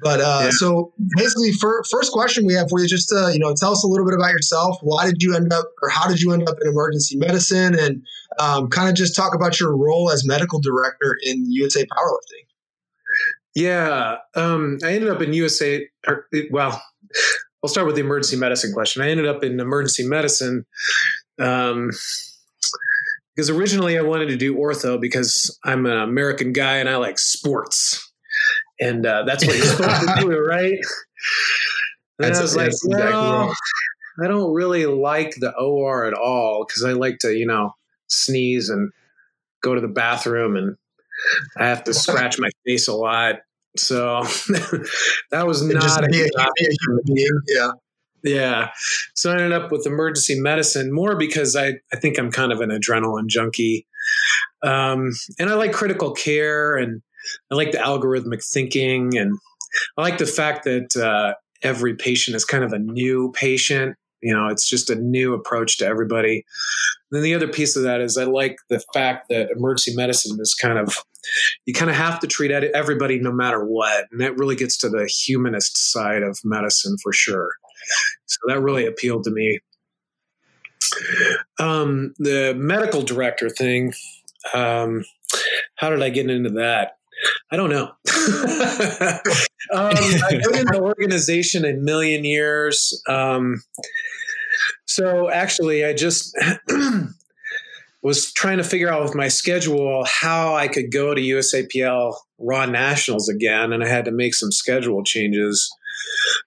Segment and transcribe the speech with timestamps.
[0.07, 0.51] But uh, yeah.
[0.51, 3.83] so basically, for, first question we have for you, just uh, you know, tell us
[3.83, 4.79] a little bit about yourself.
[4.81, 8.07] Why did you end up, or how did you end up in emergency medicine, and
[8.39, 12.47] um, kind of just talk about your role as medical director in USA Powerlifting.
[13.57, 15.89] Yeah, um, I ended up in USA.
[16.07, 16.81] Or, well,
[17.65, 19.03] I'll start with the emergency medicine question.
[19.03, 20.67] I ended up in emergency medicine.
[21.41, 21.91] Um,
[23.35, 27.19] because originally I wanted to do ortho because I'm an American guy and I like
[27.19, 28.06] sports
[28.81, 30.79] and uh, that's what you're supposed to do, right?
[32.19, 33.55] And that's, I was like, well, exactly
[34.23, 37.75] I don't really like the OR at all because I like to, you know,
[38.09, 38.91] sneeze and
[39.63, 40.77] go to the bathroom, and
[41.57, 43.37] I have to scratch my face a lot.
[43.77, 44.23] So
[45.31, 46.29] that was not Just a, be a,
[46.87, 47.41] human being.
[47.49, 47.71] Yeah.
[48.25, 48.71] Yeah.
[49.15, 52.61] So I ended up with emergency medicine more because I, I think I'm kind of
[52.61, 53.87] an adrenaline junkie.
[54.63, 57.03] Um, and I like critical care and
[57.51, 59.39] I like the algorithmic thinking, and
[59.97, 63.97] I like the fact that uh, every patient is kind of a new patient.
[64.23, 66.45] You know, it's just a new approach to everybody.
[67.11, 70.39] And then the other piece of that is I like the fact that emergency medicine
[70.41, 70.97] is kind of
[71.67, 74.89] you kind of have to treat everybody no matter what, and that really gets to
[74.89, 77.51] the humanist side of medicine for sure.
[78.27, 79.61] So that really appealed to me.
[81.59, 83.93] Um, the medical director thing.
[84.55, 85.05] Um,
[85.77, 86.97] how did I get into that?
[87.51, 87.85] I don't know.
[89.73, 93.01] um, I've been in the organization a million years.
[93.09, 93.63] Um,
[94.87, 96.37] so actually, I just
[98.03, 102.67] was trying to figure out with my schedule how I could go to USAPL Raw
[102.67, 105.69] Nationals again, and I had to make some schedule changes.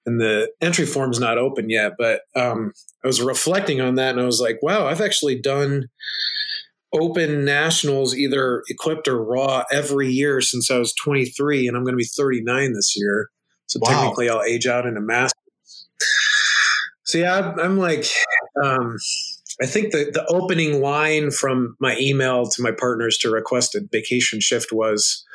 [0.06, 2.72] And the entry form's not open yet, but um,
[3.04, 5.90] I was reflecting on that, and I was like, "Wow, I've actually done."
[6.94, 11.94] Open nationals either equipped or raw every year since I was 23 and I'm going
[11.94, 13.30] to be 39 this year.
[13.68, 13.92] So wow.
[13.92, 15.34] technically I'll age out into masters.
[17.04, 18.06] So yeah, I'm, I'm like,
[18.64, 18.98] um,
[19.62, 23.82] I think the, the opening line from my email to my partners to request a
[23.92, 25.26] vacation shift was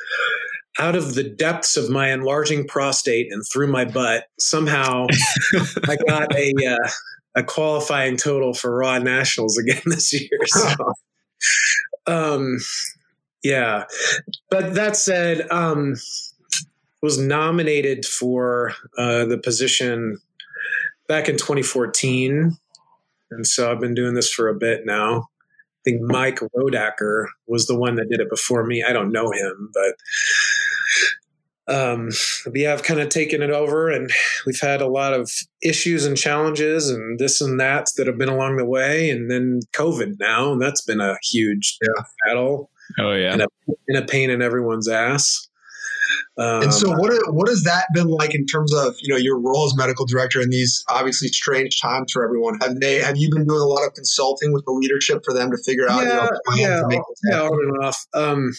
[0.79, 5.07] out of the depths of my enlarging prostate and through my butt, somehow
[5.87, 6.89] I got a, uh,
[7.35, 10.29] a qualifying total for Raw Nationals again this year.
[10.47, 10.93] So
[12.07, 12.57] um,
[13.43, 13.83] yeah,
[14.49, 15.95] but that said, um,
[17.01, 20.19] was nominated for uh, the position
[21.07, 22.57] back in 2014,
[23.31, 25.19] and so I've been doing this for a bit now.
[25.19, 28.83] I think Mike Rodacker was the one that did it before me.
[28.83, 29.93] I don't know him, but
[31.67, 32.09] um,
[32.53, 34.09] yeah, I've kind of taken it over, and
[34.45, 35.31] we've had a lot of
[35.63, 39.61] issues and challenges, and this and that that have been along the way, and then
[39.73, 42.03] COVID now, and that's been a huge yeah.
[42.25, 42.69] battle.
[42.99, 43.47] Oh yeah, and a,
[43.87, 45.47] and a pain in everyone's ass.
[46.37, 49.39] Um, and so, what what has that been like in terms of you know your
[49.39, 52.59] role as medical director in these obviously strange times for everyone?
[52.61, 55.49] Have they have you been doing a lot of consulting with the leadership for them
[55.49, 57.01] to figure out yeah, you know, yeah, to make
[57.31, 58.05] yeah, on and off.
[58.13, 58.51] Um,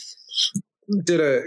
[1.04, 1.42] did a,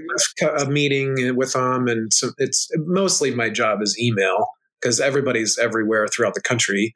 [0.58, 4.48] a meeting with them, and so it's mostly my job is email
[4.80, 6.96] because everybody's everywhere throughout the country.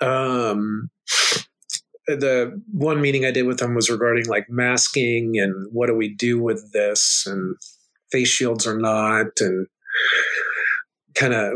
[0.00, 0.90] Um,
[2.06, 6.14] the one meeting I did with them was regarding like masking and what do we
[6.14, 7.56] do with this and
[8.12, 9.66] face shields or not and
[11.14, 11.52] kind of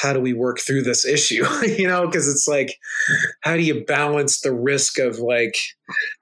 [0.00, 2.78] how do we work through this issue you know because it's like
[3.40, 5.56] how do you balance the risk of like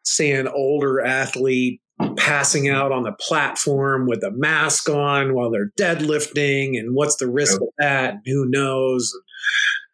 [0.02, 1.81] say an older athlete
[2.16, 7.28] passing out on the platform with a mask on while they're deadlifting and what's the
[7.28, 9.12] risk of that and who knows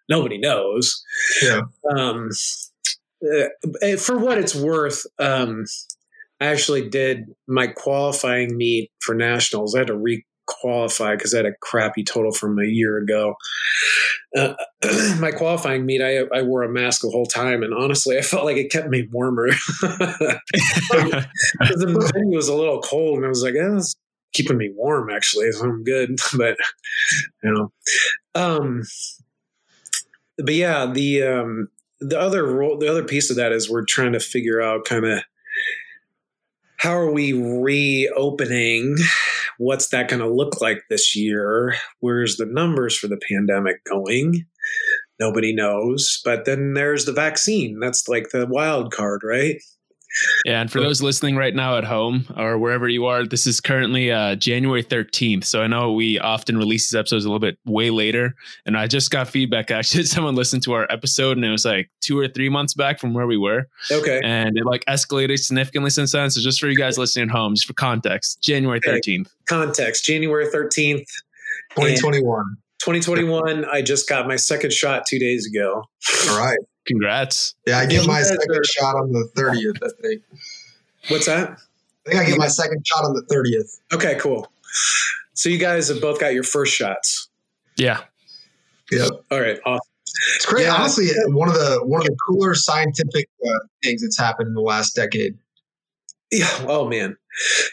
[0.08, 1.02] nobody knows
[1.42, 1.60] Yeah.
[1.90, 2.30] um
[3.20, 5.64] uh, for what it's worth, um,
[6.40, 9.74] I actually did my qualifying meet for nationals.
[9.74, 9.96] I had to
[10.48, 13.36] re-qualify because I had a crappy total from a year ago.
[14.36, 14.54] Uh,
[15.20, 18.44] my qualifying meet, I, I wore a mask the whole time, and honestly, I felt
[18.44, 19.48] like it kept me warmer.
[19.80, 20.40] the
[22.14, 23.96] venue was a little cold, and I was like, eh, it's
[24.34, 26.18] keeping me warm actually, so I'm good.
[26.36, 26.56] but
[27.42, 27.72] you know,
[28.34, 28.82] um,
[30.38, 31.68] but yeah, the um,
[32.00, 35.04] the other role, the other piece of that is we're trying to figure out kind
[35.04, 35.22] of
[36.78, 38.96] how are we reopening?
[39.58, 41.74] What's that going to look like this year?
[42.00, 44.46] Where's the numbers for the pandemic going?
[45.20, 47.80] Nobody knows but then there's the vaccine.
[47.80, 49.60] That's like the wild card right
[50.44, 53.60] Yeah, and for those listening right now at home or wherever you are, this is
[53.60, 55.44] currently uh, January 13th.
[55.44, 58.34] So I know we often release these episodes a little bit way later.
[58.66, 60.04] And I just got feedback actually.
[60.04, 63.14] Someone listened to our episode and it was like two or three months back from
[63.14, 63.68] where we were.
[63.90, 66.30] okay And it like escalated significantly since then.
[66.30, 68.98] So just for you guys listening at home, just for context, January Okay.
[69.00, 69.28] 13th.
[69.46, 71.06] context january 13th
[71.76, 72.56] 2021.
[72.88, 75.84] 2021 i just got my second shot two days ago
[76.30, 76.58] All right.
[76.86, 77.54] Congrats.
[77.66, 79.76] Yeah, I get my second are- shot on the 30th.
[79.84, 80.22] I think.
[81.08, 81.50] what's that
[82.06, 83.80] I think I get my second shot on the 30th.
[83.94, 84.50] okay cool
[85.34, 87.28] so you guys have both got your first shots
[87.76, 88.00] Yeah.
[88.90, 89.10] Yep.
[89.30, 89.80] all right awesome
[90.36, 90.64] It's great.
[90.64, 90.74] Yeah.
[90.74, 94.62] Honestly, one of the one of the cooler scientific uh, things that's happened in the
[94.62, 95.36] last decade.
[96.32, 96.48] Yeah.
[96.66, 97.16] Oh man.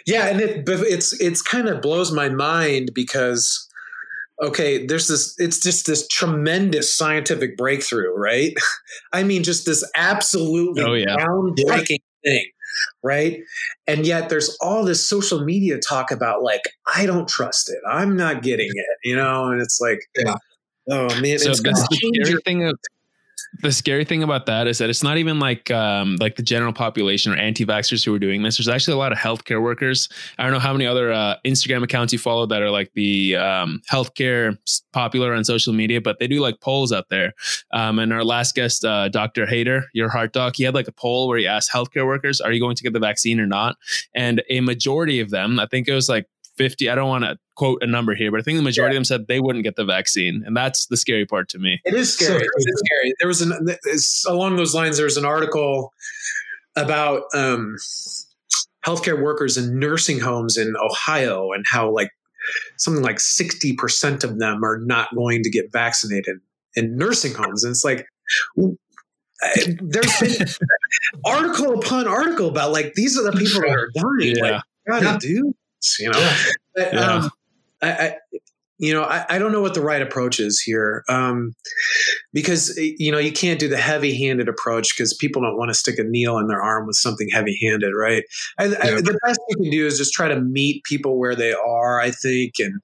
[0.06, 3.64] Yeah, and it it's it's kind of blows my mind because
[4.42, 8.54] okay, there's this it's just this tremendous scientific breakthrough, right?
[9.14, 11.16] I mean just this absolutely Oh, yeah.
[11.18, 12.46] groundbreaking thing,
[13.04, 13.40] right?
[13.88, 16.62] And yet there's all this social media talk about like
[16.94, 17.80] I don't trust it.
[17.90, 20.36] I'm not getting it, you know, and it's like Yeah.
[20.90, 22.78] Oh man, So it's gonna change scary your- thing of
[23.62, 26.74] the scary thing about that is that it's not even like um, like the general
[26.74, 28.58] population or anti-vaxxers who are doing this.
[28.58, 30.10] There's actually a lot of healthcare workers.
[30.38, 33.36] I don't know how many other uh, Instagram accounts you follow that are like the
[33.38, 34.58] um, healthcare
[34.94, 37.34] popular on social media, but they do like polls out there.
[37.72, 39.46] Um, and our last guest, uh, Dr.
[39.46, 42.52] Hayter, your heart doc, he had like a poll where he asked healthcare workers, "Are
[42.52, 43.78] you going to get the vaccine or not?"
[44.14, 46.26] And a majority of them, I think it was like
[46.57, 48.98] 50 i don't want to quote a number here but i think the majority of
[48.98, 51.94] them said they wouldn't get the vaccine and that's the scary part to me It
[51.94, 52.40] is scary.
[52.40, 53.13] So- it's scary.
[53.19, 53.54] There was an
[53.86, 54.98] it's, along those lines.
[54.98, 55.94] There was an article
[56.75, 57.75] about um,
[58.86, 62.12] healthcare workers in nursing homes in Ohio and how like
[62.78, 66.38] something like sixty percent of them are not going to get vaccinated
[66.75, 68.06] in nursing homes, and it's like.
[69.42, 70.48] I- There's been
[71.25, 74.36] article upon article about like these are the people that are dying.
[74.38, 74.44] Yeah.
[74.51, 75.18] Like, gotta Yeah.
[75.20, 76.20] do this, you know.
[76.20, 76.38] Yeah.
[76.75, 77.13] But, Yeah.
[77.13, 77.32] um,
[77.82, 78.15] I, I,
[78.77, 81.54] you know, I, I don't know what the right approach is here, um,
[82.34, 85.98] because you know you can't do the heavy-handed approach because people don't want to stick
[85.98, 88.24] a needle in their arm with something heavy-handed, right?
[88.60, 88.68] I, I,
[89.01, 92.12] the best you can do is just try to meet people where they are, I
[92.12, 92.82] think, and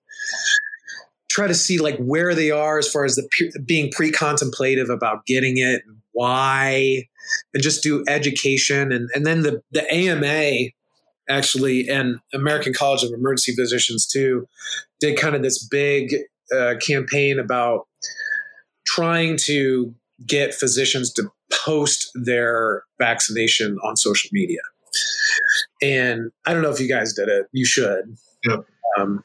[1.29, 3.27] try to see like where they are as far as the
[3.65, 7.03] being pre-contemplative about getting it, and why,
[7.53, 10.69] and just do education, and and then the the AMA
[11.29, 14.47] actually and American College of Emergency Physicians too
[14.99, 16.15] did kind of this big
[16.55, 17.87] uh, campaign about
[18.85, 19.93] trying to
[20.25, 24.59] get physicians to post their vaccination on social media.
[25.81, 27.47] And I don't know if you guys did it.
[27.51, 28.17] You should.
[28.45, 28.65] Yep.
[28.97, 29.23] Um,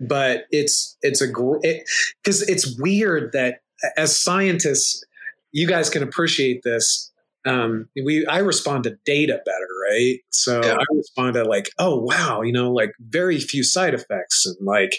[0.00, 1.84] but it's it's a great
[2.22, 3.60] because it's weird that
[3.96, 5.04] as scientists,
[5.52, 7.11] you guys can appreciate this.
[7.44, 10.18] Um, we I respond to data better, right?
[10.30, 10.76] So Yeah.
[10.78, 14.96] I respond to like, oh wow, you know, like very few side effects, and like,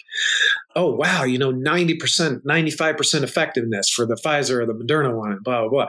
[0.75, 4.73] oh wow, you know, ninety percent, ninety five percent effectiveness for the Pfizer or the
[4.73, 5.87] Moderna one, and blah blah blah.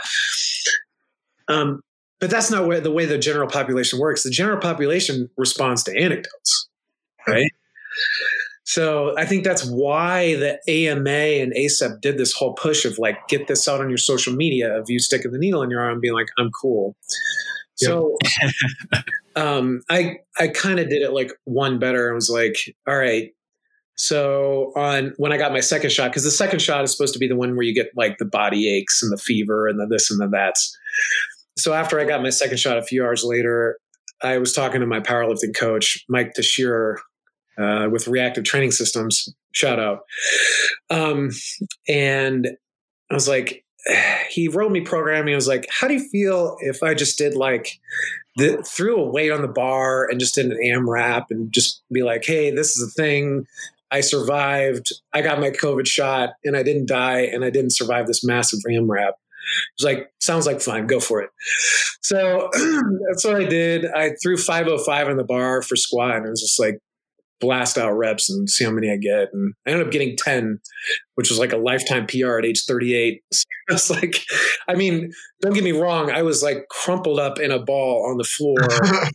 [1.48, 1.80] Um,
[2.20, 4.22] but that's not where, the way the general population works.
[4.22, 6.68] The general population responds to anecdotes,
[7.26, 7.50] right?
[8.64, 13.28] So I think that's why the AMA and ACEP did this whole push of like
[13.28, 16.00] get this out on your social media of you sticking the needle in your arm,
[16.00, 16.96] being like, I'm cool.
[17.76, 18.16] So
[19.36, 22.56] um, I I kind of did it like one better I was like,
[22.88, 23.32] all right.
[23.96, 27.20] So on when I got my second shot, because the second shot is supposed to
[27.20, 29.86] be the one where you get like the body aches and the fever and the
[29.86, 30.76] this and the that's.
[31.58, 33.78] So after I got my second shot a few hours later,
[34.22, 36.96] I was talking to my powerlifting coach, Mike Teixeira,
[37.58, 39.28] uh, with Reactive Training Systems.
[39.52, 40.00] Shout out.
[40.90, 41.30] Um,
[41.88, 42.48] and
[43.10, 43.64] I was like,
[44.30, 45.34] he wrote me programming.
[45.34, 47.78] I was like, how do you feel if I just did like
[48.36, 52.02] the, threw a weight on the bar and just did an AMRAP and just be
[52.02, 53.46] like, hey, this is a thing.
[53.90, 54.92] I survived.
[55.12, 58.60] I got my COVID shot and I didn't die and I didn't survive this massive
[58.68, 59.10] AMRAP.
[59.10, 60.86] It was like, sounds like fun.
[60.86, 61.30] Go for it.
[62.00, 62.48] So
[63.08, 63.86] that's what I did.
[63.86, 66.78] I threw 505 on the bar for squat and it was just like,
[67.44, 69.28] blast out reps and see how many I get.
[69.32, 70.58] And I ended up getting 10,
[71.16, 73.22] which was like a lifetime PR at age 38.
[73.70, 74.22] So it's like,
[74.68, 75.10] I mean,
[75.40, 76.10] don't get me wrong.
[76.10, 78.56] I was like crumpled up in a ball on the floor,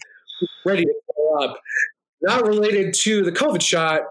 [0.65, 1.59] ready to fall up.
[2.23, 4.01] Not related to the COVID shot,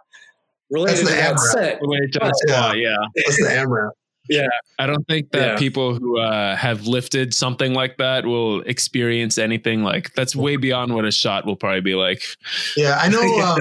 [0.71, 1.81] related to that set.
[1.83, 2.95] Related to the squat, yeah.
[3.17, 3.91] That's the AMRAP.
[4.29, 4.47] Yeah.
[4.79, 5.59] I don't think that Yeah.
[5.59, 10.95] people who uh, have lifted something like that will experience anything like that's way beyond
[10.95, 12.23] what a shot will probably be like.
[12.77, 13.59] Yeah, I know um,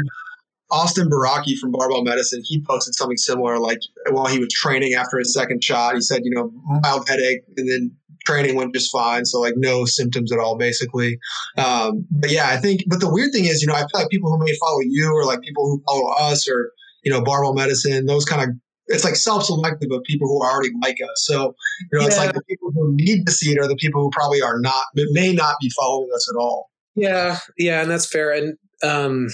[0.69, 2.41] Austin Baraki from Barbell Medicine.
[2.45, 3.59] He posted something similar.
[3.59, 7.41] Like while he was training after his second shot, he said, you know, mild headache,
[7.55, 7.95] and then
[8.25, 9.25] training went just fine.
[9.25, 11.17] So like no symptoms at all, basically.
[11.57, 12.81] Um, but yeah, I think.
[12.87, 15.11] But the weird thing is, you know, I feel like people who may follow you
[15.13, 16.71] or like people who follow us or
[17.03, 18.55] you know Barbell Medicine, those kind of.
[18.89, 21.25] It's like self-selective of people who are already like us.
[21.25, 21.53] So,
[21.91, 24.09] you know, it's like the people who need to see it are the people who
[24.11, 26.69] probably are not, may not be following us at all.
[26.95, 29.27] Yeah, yeah, and that's fair, and um,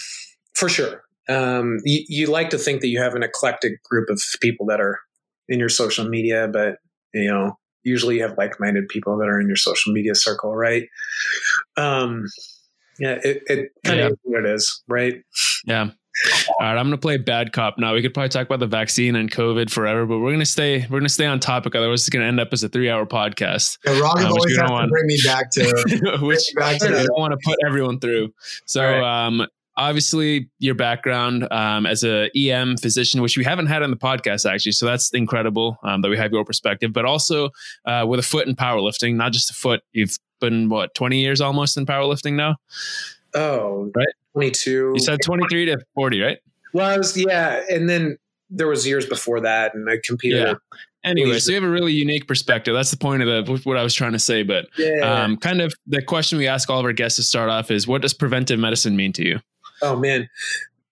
[0.55, 1.03] for sure.
[1.29, 4.81] Um, you, you like to think that you have an eclectic group of people that
[4.81, 4.99] are
[5.47, 6.77] in your social media, but
[7.13, 10.83] you know, usually you have like-minded people that are in your social media circle, right?
[11.77, 12.25] Um,
[12.99, 14.05] yeah, it, it kind Yeah.
[14.07, 15.15] of is what it is, right?
[15.65, 15.89] Yeah.
[16.47, 17.95] All right, I'm gonna play bad cop now.
[17.95, 20.99] We could probably talk about the vaccine and COVID forever, but we're gonna stay we're
[20.99, 21.73] gonna stay on topic.
[21.73, 24.67] Otherwise, it's gonna end up as a three hour podcast, And Rob Uh, always has
[24.67, 24.91] to want.
[24.91, 28.31] bring me back to which back to I don't want to put everyone through.
[28.65, 29.25] So, All right.
[29.27, 33.97] um, obviously, your background um, as a EM physician, which we haven't had on the
[33.97, 36.93] podcast actually, so that's incredible um, that we have your perspective.
[36.93, 37.49] But also
[37.85, 39.81] uh, with a foot in powerlifting, not just a foot.
[39.91, 42.57] You've been what 20 years almost in powerlifting now.
[43.33, 44.07] Oh, Right.
[44.33, 44.91] 22.
[44.95, 46.37] You said 23 to 40, right?
[46.73, 48.17] well, I was, yeah, and then
[48.49, 50.39] there was years before that, and I competed.
[50.47, 50.53] Yeah.
[51.05, 52.73] Anyway, so you have a really unique perspective.
[52.73, 54.41] That's the point of the what I was trying to say.
[54.43, 55.23] But Yeah.
[55.23, 57.87] um, kind of the question we ask all of our guests to start off is,
[57.87, 59.39] what does preventive medicine mean to you?
[59.81, 60.29] Oh man,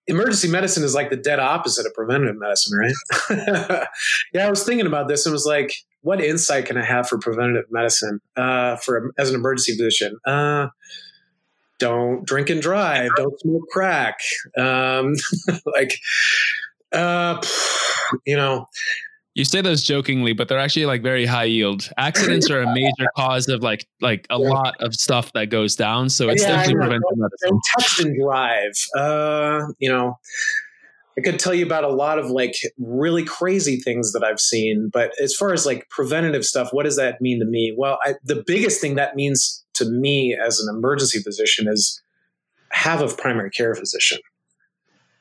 [0.08, 3.88] emergency medicine is like the dead opposite of preventative medicine, right?
[4.34, 7.18] yeah, I was thinking about this and was like, what insight can I have for
[7.18, 10.18] preventative medicine uh, for as an emergency physician?
[10.26, 10.68] Uh,
[11.80, 13.12] don't drink and drive.
[13.16, 14.20] Don't smoke crack.
[14.58, 15.16] Um,
[15.66, 15.98] like,
[16.92, 17.42] uh,
[18.26, 18.68] you know,
[19.34, 21.90] You say those jokingly, but they're actually like very high yield.
[21.98, 24.50] Accidents are a major cause of like like a Yeah.
[24.50, 26.10] lot of stuff that goes down.
[26.10, 27.60] So it's Yeah, definitely preventive medicine.
[27.78, 28.74] text and drive.
[28.98, 30.18] Uh, you know,
[31.18, 34.90] I could tell you about a lot of like really crazy things that I've seen,
[34.92, 37.74] but as far as like preventative stuff, what does that mean to me?
[37.78, 42.02] Well, I, the biggest thing that means to me as an emergency physician is
[42.72, 44.20] have a primary care physician.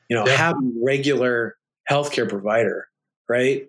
[0.09, 0.35] You know, Yeah.
[0.35, 1.55] have a regular
[1.89, 2.87] healthcare provider,
[3.31, 3.63] right?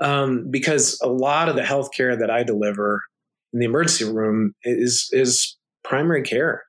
[0.00, 3.00] Um, because a lot of the healthcare that I deliver
[3.52, 6.64] in the emergency room is is primary care.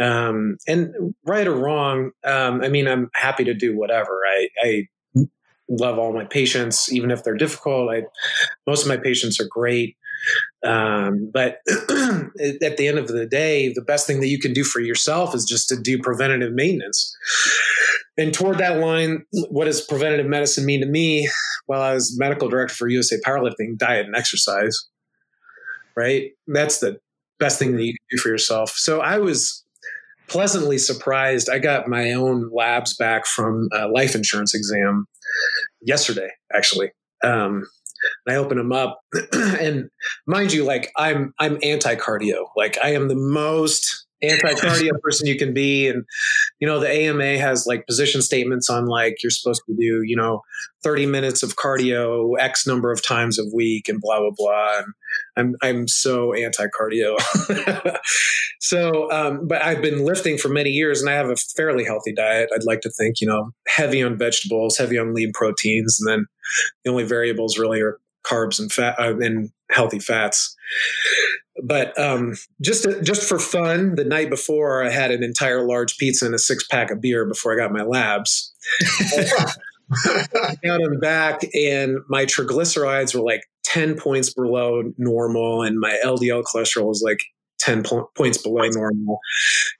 [0.00, 0.94] Um, and
[1.26, 4.20] right or wrong, um, I mean, I'm happy to do whatever.
[4.24, 4.86] I, I
[5.68, 7.90] love all my patients, even if they're difficult.
[7.90, 8.02] I,
[8.66, 9.96] most of my patients are great.
[10.64, 14.64] Um, but at the end of the day, the best thing that you can do
[14.64, 17.16] for yourself is just to do preventative maintenance.
[18.16, 21.28] And toward that line, what does preventative medicine mean to me?
[21.68, 24.86] Well, I was medical director for USA Powerlifting, diet and exercise.
[25.96, 26.32] Right?
[26.46, 27.00] That's the
[27.38, 28.70] best thing that you can do for yourself.
[28.70, 29.64] So I was
[30.28, 31.48] pleasantly surprised.
[31.48, 35.06] I got my own labs back from a life insurance exam
[35.80, 36.92] yesterday, actually.
[37.24, 37.66] Um,
[38.26, 39.00] and I open them up,
[39.32, 39.88] and
[40.26, 42.46] mind you, like I'm I'm anti cardio.
[42.56, 45.88] Like I am the most anti-cardio person you can be.
[45.88, 46.04] And
[46.60, 50.16] you know the AMA has like position statements on like you're supposed to do you
[50.16, 50.42] know
[50.82, 54.78] 30 minutes of cardio x number of times a week and blah blah blah.
[54.78, 54.94] And
[55.36, 57.16] I'm I'm so anti-cardio.
[58.60, 62.12] So um, but I've been lifting for many years and I have a fairly healthy
[62.12, 62.50] diet.
[62.54, 65.98] I'd like to think you know heavy on vegetables heavy on lean proteins.
[66.00, 66.26] And then
[66.84, 67.98] the only variables really are
[68.28, 70.56] carbs and fat uh, and healthy fats
[71.62, 75.96] but um, just to, just for fun, the night before I had an entire large
[75.98, 78.52] pizza and a six pack of beer before I got my labs.
[80.62, 86.44] Down and back, and my triglycerides were like ten points below normal, and my LDL
[86.44, 87.20] cholesterol was like
[87.58, 89.18] ten po- points below normal.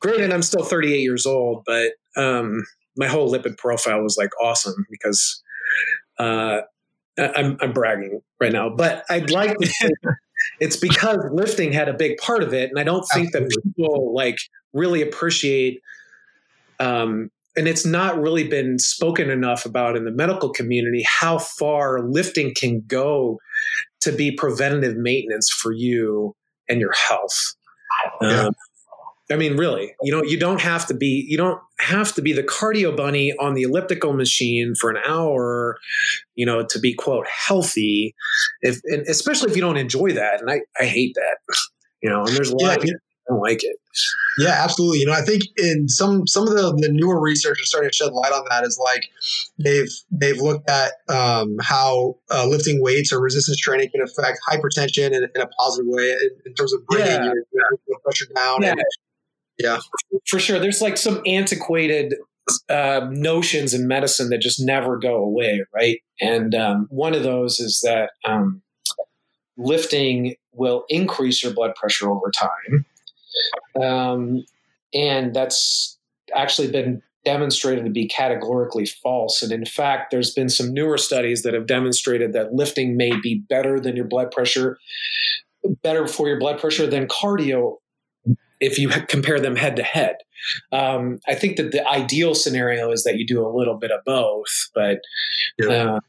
[0.01, 2.65] Granted, I'm still 38 years old, but um,
[2.97, 5.43] my whole lipid profile was like awesome because
[6.19, 6.61] uh,
[7.19, 8.71] I'm, I'm bragging right now.
[8.71, 9.89] But I'd like to say
[10.61, 13.49] it's because lifting had a big part of it and i don't think Absolutely.
[13.49, 14.39] that people like
[14.73, 15.81] really appreciate
[16.81, 22.09] um, and it's not really been spoken enough about in the medical community how far
[22.09, 23.39] lifting can go
[24.01, 26.37] to be preventative maintenance for you
[26.69, 27.55] and your health
[28.23, 28.47] yeah.
[28.47, 28.55] um,
[29.31, 32.33] I mean, really, you know, you don't have to be you don't have to be
[32.33, 35.79] the cardio bunny on the elliptical machine for an hour,
[36.35, 38.15] you know, to be quote healthy.
[38.63, 41.55] If and especially if you don't enjoy that, and I I hate that,
[42.03, 43.77] you know, and there's a lot yeah, of people don't like it.
[44.39, 45.01] Yeah, absolutely.
[45.01, 47.95] You know, I think in some some of the, the newer research is starting to
[47.95, 48.65] shed light on that.
[48.65, 49.05] Is like
[49.59, 55.09] they've they've looked at um, how uh, lifting weights or resistance training can affect hypertension
[55.09, 57.25] in, in a positive way in, in terms of bringing yeah.
[57.25, 58.71] your, your pressure down yeah.
[58.71, 58.81] and
[59.59, 59.79] yeah,
[60.27, 60.59] for sure.
[60.59, 62.15] There's like some antiquated
[62.69, 66.01] uh, notions in medicine that just never go away, right?
[66.21, 68.63] And um, one of those is that um,
[69.57, 72.87] lifting will increase your blood pressure over time.
[73.83, 74.45] Um,
[74.95, 75.99] and that's
[76.35, 79.43] actually been demonstrated to be categorically false.
[79.43, 83.43] And in fact, there's been some newer studies that have demonstrated that lifting may be
[83.49, 84.79] better than your blood pressure,
[85.83, 87.77] better for your blood pressure than cardio
[88.61, 90.17] if you compare them head to head.
[90.73, 94.05] Um, I think that the ideal scenario is that you do a little bit of
[94.05, 94.99] both, but
[95.59, 95.95] yeah.
[95.95, 96.01] uh,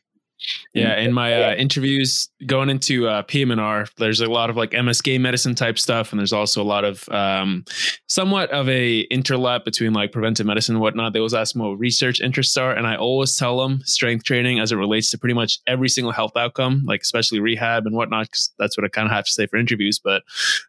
[0.73, 5.19] yeah, in my uh, interviews going into uh, PM&R, there's a lot of like MSK
[5.19, 7.65] medicine type stuff, and there's also a lot of um,
[8.07, 11.13] somewhat of a interlap between like preventive medicine and whatnot.
[11.13, 14.59] They always ask me what research interests are, and I always tell them strength training
[14.59, 18.27] as it relates to pretty much every single health outcome, like especially rehab and whatnot,
[18.27, 19.99] because that's what I kind of have to say for interviews.
[19.99, 20.23] But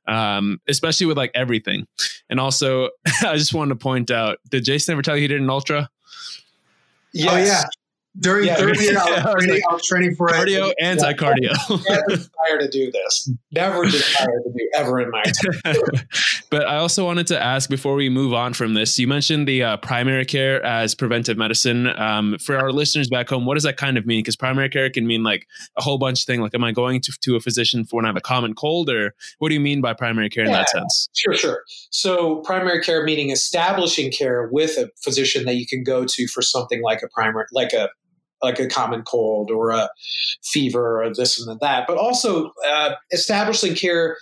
[0.07, 1.87] um, especially with like everything,
[2.29, 2.91] and also
[3.23, 5.89] I just wanted to point out: Did Jason ever tell you he did an ultra?
[7.13, 7.33] Yes.
[7.33, 7.65] Oh yeah,
[8.19, 11.53] during yeah, 30 years, I, was training, I was training for cardio, anti cardio.
[11.89, 13.31] Never desire to do this.
[13.53, 15.75] Never desire to do ever in my time.
[16.51, 18.99] but I also wanted to ask before we move on from this.
[18.99, 21.87] You mentioned the uh, primary care as preventive medicine.
[21.87, 24.21] Um, for our listeners back home, what does that kind of mean?
[24.21, 25.47] Because primary care can mean like
[25.77, 26.41] a whole bunch of things.
[26.41, 28.91] Like, am I going to, to a physician for when I have a common cold,
[28.91, 31.09] or what do you mean by primary care in that sense?
[31.15, 31.63] Sure, sure.
[31.91, 36.43] So primary care meaning establishing care with a physician that you can go to for
[36.43, 37.89] something like a primary, like a
[38.43, 39.89] like a common cold or a
[40.43, 44.17] fever or this and that, but also uh, establishing care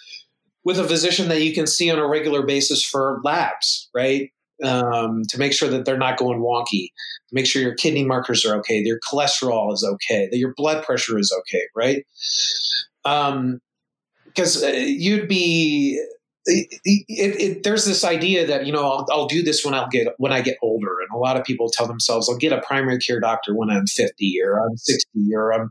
[0.64, 4.30] with a physician that you can see on a regular basis for labs, right?
[4.62, 6.88] Um, to make sure that they're not going wonky,
[7.30, 11.16] make sure your kidney markers are okay, your cholesterol is okay, that your blood pressure
[11.18, 12.04] is okay, right?
[13.04, 16.04] Because um, uh, you'd be
[16.48, 19.88] it, it, it, there's this idea that you know I'll, I'll, do this when I'll
[19.88, 22.62] get when I get older, and a lot of people tell themselves I'll get a
[22.62, 25.70] primary care doctor when I'm 50 or I'm 60 or I'm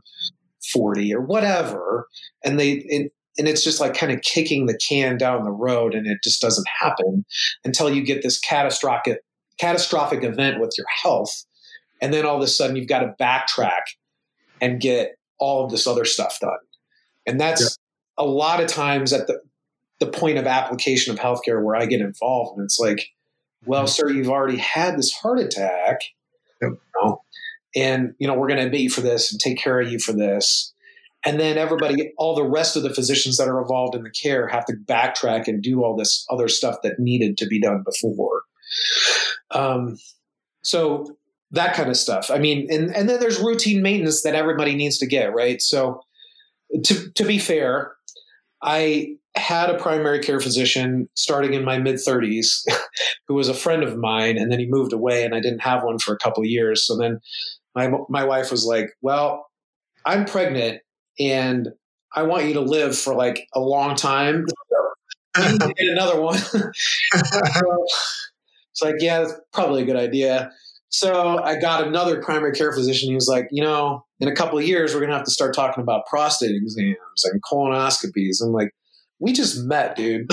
[0.72, 2.06] 40 or whatever,
[2.44, 5.94] and they and, and it's just like kind of kicking the can down the road,
[5.94, 7.24] and it just doesn't happen
[7.64, 9.18] until you get this catastrophic
[9.58, 11.44] catastrophic event with your health,
[12.00, 13.82] and then all of a sudden you've got to backtrack
[14.60, 16.58] and get all of this other stuff done,
[17.26, 17.62] and that's.
[17.62, 17.68] Yeah.
[18.20, 19.40] A lot of times at the
[20.00, 22.56] the point of application of healthcare where I get involved.
[22.56, 23.08] And it's like,
[23.64, 23.88] well, mm-hmm.
[23.88, 26.00] sir, you've already had this heart attack.
[26.62, 26.72] Yep.
[26.72, 27.22] You know,
[27.76, 29.98] and you know we're going to admit you for this and take care of you
[29.98, 30.72] for this
[31.24, 34.46] and then everybody all the rest of the physicians that are involved in the care
[34.48, 38.42] have to backtrack and do all this other stuff that needed to be done before
[39.50, 39.96] um,
[40.62, 41.16] so
[41.50, 44.98] that kind of stuff i mean and, and then there's routine maintenance that everybody needs
[44.98, 46.00] to get right so
[46.84, 47.92] to, to be fair
[48.62, 52.62] i had a primary care physician starting in my mid 30s
[53.28, 55.82] who was a friend of mine and then he moved away and I didn't have
[55.82, 57.20] one for a couple of years so then
[57.74, 59.46] my my wife was like well
[60.04, 60.82] I'm pregnant
[61.18, 61.68] and
[62.14, 64.44] I want you to live for like a long time
[65.76, 66.38] get another one.
[67.14, 70.50] it's like, yeah, that's probably a good idea.
[70.90, 73.08] So I got another primary care physician.
[73.10, 75.30] He was like, you know, in a couple of years, we're going to have to
[75.30, 78.42] start talking about prostate exams and colonoscopies.
[78.42, 78.74] I'm like,
[79.20, 80.30] we just met, dude.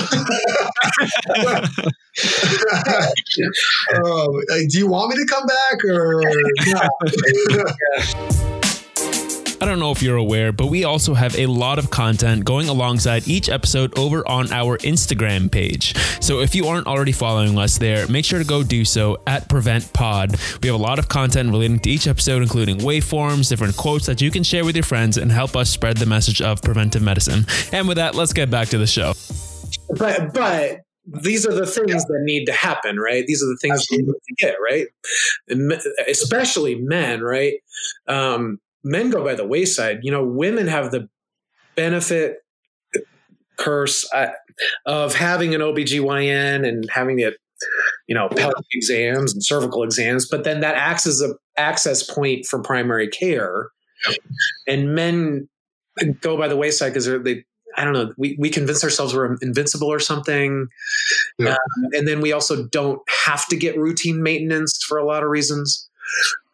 [4.04, 6.22] um, do you want me to come back or?
[9.58, 12.68] I don't know if you're aware, but we also have a lot of content going
[12.68, 15.96] alongside each episode over on our Instagram page.
[16.22, 19.48] So if you aren't already following us there, make sure to go do so at
[19.48, 20.36] Prevent Pod.
[20.62, 24.20] We have a lot of content relating to each episode, including waveforms, different quotes that
[24.20, 27.46] you can share with your friends and help us spread the message of preventive medicine.
[27.72, 29.14] And with that, let's get back to the show.
[29.98, 33.24] But but these are the things that need to happen, right?
[33.26, 34.06] These are the things Absolutely.
[34.06, 36.08] you need to get, right?
[36.08, 37.54] Especially men, right?
[38.08, 40.00] Um, men go by the wayside.
[40.02, 41.08] You know, women have the
[41.74, 42.38] benefit
[43.56, 44.28] curse uh,
[44.86, 47.34] of having an OBGYN and having it,
[48.06, 52.46] you know, pelvic exams and cervical exams, but then that acts as a access point
[52.46, 53.68] for primary care.
[54.08, 54.18] Yep.
[54.68, 55.48] And men
[56.20, 57.44] go by the wayside because they,
[57.76, 60.68] I don't know, we, we convince ourselves we're invincible or something.
[61.40, 61.56] Um,
[61.92, 65.88] and then we also don't have to get routine maintenance for a lot of reasons.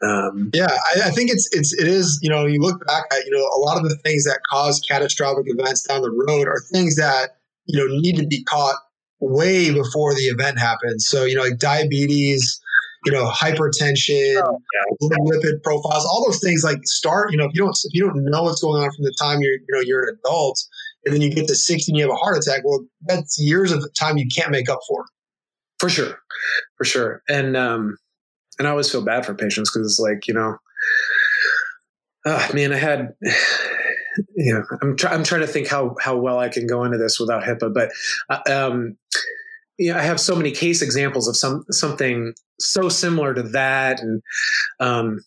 [0.03, 3.25] Um, yeah, I, I, think it's it's it is you know you look back at
[3.25, 6.59] you know a lot of the things that cause catastrophic events down the road are
[6.73, 7.37] things that
[7.67, 8.75] you know need to be caught
[9.21, 11.07] way before the event happens.
[11.07, 12.61] So you know like diabetes,
[13.05, 15.17] you know hypertension, oh, yeah.
[15.21, 18.25] lipid profiles, all those things like start you know if you don't if you don't
[18.25, 20.59] know what's going on from the time you're you know you're an adult
[21.05, 23.71] and then you get to 60 and you have a heart attack, well that's years
[23.71, 25.05] of time you can't make up for.
[25.79, 26.19] For sure,
[26.77, 27.97] for sure, and um,
[28.59, 30.57] and I always feel bad for patients because it's like you know,
[32.27, 33.15] oh, man, I had.
[34.37, 36.99] You know, I'm try, I'm trying to think how how well I can go into
[36.99, 37.91] this without HIPAA, but
[38.29, 38.99] uh, um,
[39.81, 44.23] I have so many case examples of some something so similar to that, and
[44.81, 45.21] um,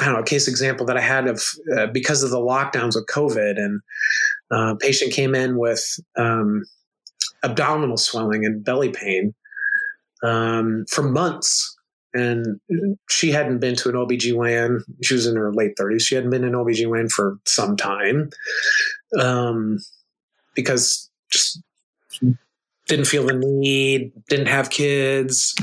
[0.00, 1.42] I don't know, a case example that I had of
[1.76, 3.80] uh, because of the lockdowns of COVID, and
[4.50, 5.84] uh, patient came in with
[6.16, 6.64] um,
[7.42, 9.34] abdominal swelling and belly pain
[10.22, 11.76] um, for months,
[12.14, 12.60] and
[13.08, 14.80] she hadn't been to an OBGYN.
[15.02, 16.00] She was in her late 30s.
[16.00, 18.30] She hadn't been in OBGYN for some time
[19.18, 19.78] um,
[20.54, 21.60] because just
[22.86, 25.54] didn't feel the need, didn't have kids,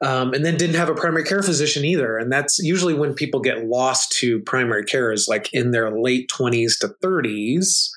[0.00, 2.16] um, and then didn't have a primary care physician either.
[2.16, 6.30] And that's usually when people get lost to primary care is like in their late
[6.30, 7.90] 20s to 30s.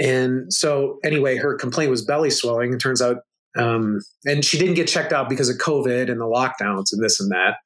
[0.00, 2.72] And so, anyway, her complaint was belly swelling.
[2.72, 3.18] It turns out
[3.56, 7.20] um, and she didn't get checked out because of COVID and the lockdowns and this
[7.20, 7.56] and that.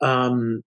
[0.00, 0.62] Um,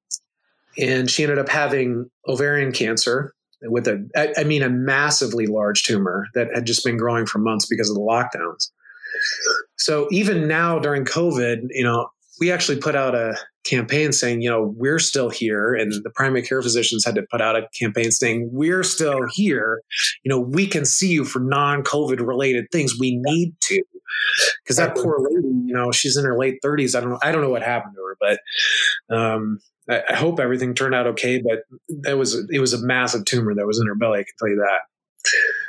[0.77, 5.83] and she ended up having ovarian cancer with a, I, I mean, a massively large
[5.83, 8.69] tumor that had just been growing for months because of the lockdowns.
[9.77, 14.49] So even now during COVID, you know, we actually put out a campaign saying, you
[14.49, 15.73] know, we're still here.
[15.73, 19.81] And the primary care physicians had to put out a campaign saying, we're still here.
[20.23, 22.99] You know, we can see you for non COVID related things.
[22.99, 23.83] We need to.
[24.63, 26.95] Because that poor lady, you know, she's in her late 30s.
[26.95, 27.19] I don't know.
[27.21, 31.07] I don't know what happened to her, but um, I, I hope everything turned out
[31.07, 31.41] okay.
[31.41, 31.63] But
[32.03, 34.19] that was it was a massive tumor that was in her belly.
[34.19, 34.81] I can tell you that.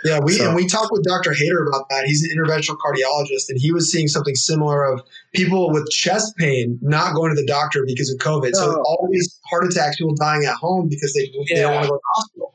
[0.05, 0.47] Yeah, we so.
[0.47, 1.33] and we talked with Dr.
[1.33, 2.05] Hayter about that.
[2.07, 5.01] He's an interventional cardiologist, and he was seeing something similar of
[5.33, 8.51] people with chest pain not going to the doctor because of COVID.
[8.55, 8.59] Oh.
[8.59, 11.55] So all these heart attacks, people dying at home because they, yeah.
[11.55, 12.55] they don't want to go to the hospital.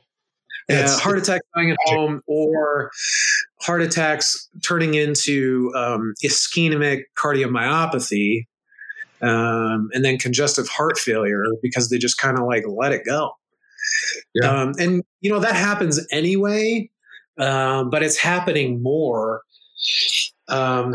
[0.68, 2.90] Yeah, heart attacks dying at home, or
[3.60, 8.46] heart attacks turning into um, ischemic cardiomyopathy,
[9.22, 13.32] um, and then congestive heart failure because they just kind of like let it go.
[14.34, 14.48] Yeah.
[14.48, 16.90] Um, and you know that happens anyway,
[17.38, 19.42] um, but it's happening more.
[20.48, 20.94] Um,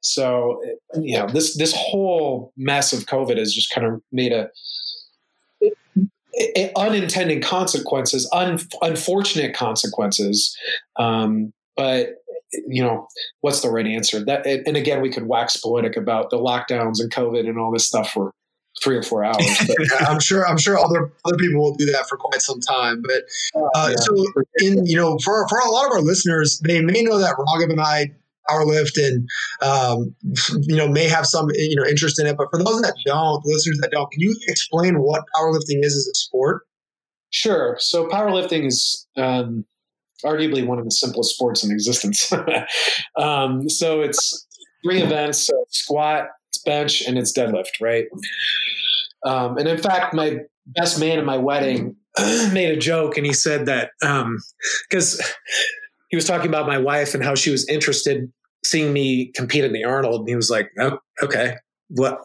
[0.00, 0.60] so
[1.00, 4.48] you know this this whole mess of COVID has just kind of made a,
[6.76, 10.56] unintended consequences, un, unfortunate consequences.
[10.96, 12.16] Um, but
[12.52, 13.06] you know
[13.42, 14.24] what's the right answer?
[14.24, 17.86] That and again, we could wax poetic about the lockdowns and COVID and all this
[17.86, 18.32] stuff for
[18.82, 19.46] three or four hours.
[19.66, 19.76] But
[20.08, 23.02] I'm sure I'm sure other other people will do that for quite some time.
[23.02, 23.96] But oh, uh, yeah.
[23.96, 24.26] so
[24.58, 27.70] in you know for for a lot of our listeners, they may know that Raghav
[27.70, 28.12] and I
[28.50, 29.28] powerlift and
[29.62, 30.14] um,
[30.62, 32.36] you know may have some you know interest in it.
[32.36, 36.08] But for those that don't, listeners that don't, can you explain what powerlifting is as
[36.10, 36.62] a sport?
[37.30, 37.76] Sure.
[37.78, 39.64] So powerlifting is um,
[40.24, 42.32] arguably one of the simplest sports in existence.
[43.16, 44.46] um, so it's
[44.84, 47.80] three events: so squat, it's bench, and it's deadlift.
[47.80, 48.06] Right.
[49.24, 51.96] Um, and in fact, my best man at my wedding
[52.52, 55.26] made a joke, and he said that because um,
[56.08, 58.32] he was talking about my wife and how she was interested
[58.64, 60.20] seeing me compete in the Arnold.
[60.20, 61.56] And he was like, oh, okay,
[61.88, 62.20] what?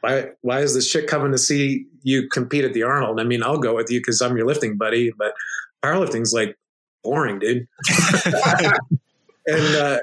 [0.00, 3.20] Why, why is this chick coming to see you compete at the Arnold?
[3.20, 5.32] I mean, I'll go with you because I'm your lifting buddy, but
[5.84, 6.56] powerlifting's like
[7.04, 7.68] boring, dude.
[9.46, 10.00] and uh,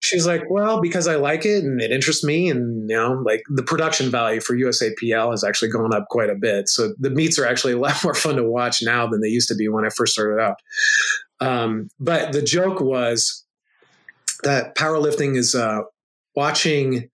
[0.00, 3.42] she's like, well, because I like it and it interests me, and you know, like
[3.48, 6.68] the production value for USAPL has actually gone up quite a bit.
[6.68, 9.48] So the meets are actually a lot more fun to watch now than they used
[9.48, 10.56] to be when I first started out.
[11.40, 13.44] Um, but the joke was
[14.42, 15.80] that powerlifting is uh,
[16.34, 17.08] watching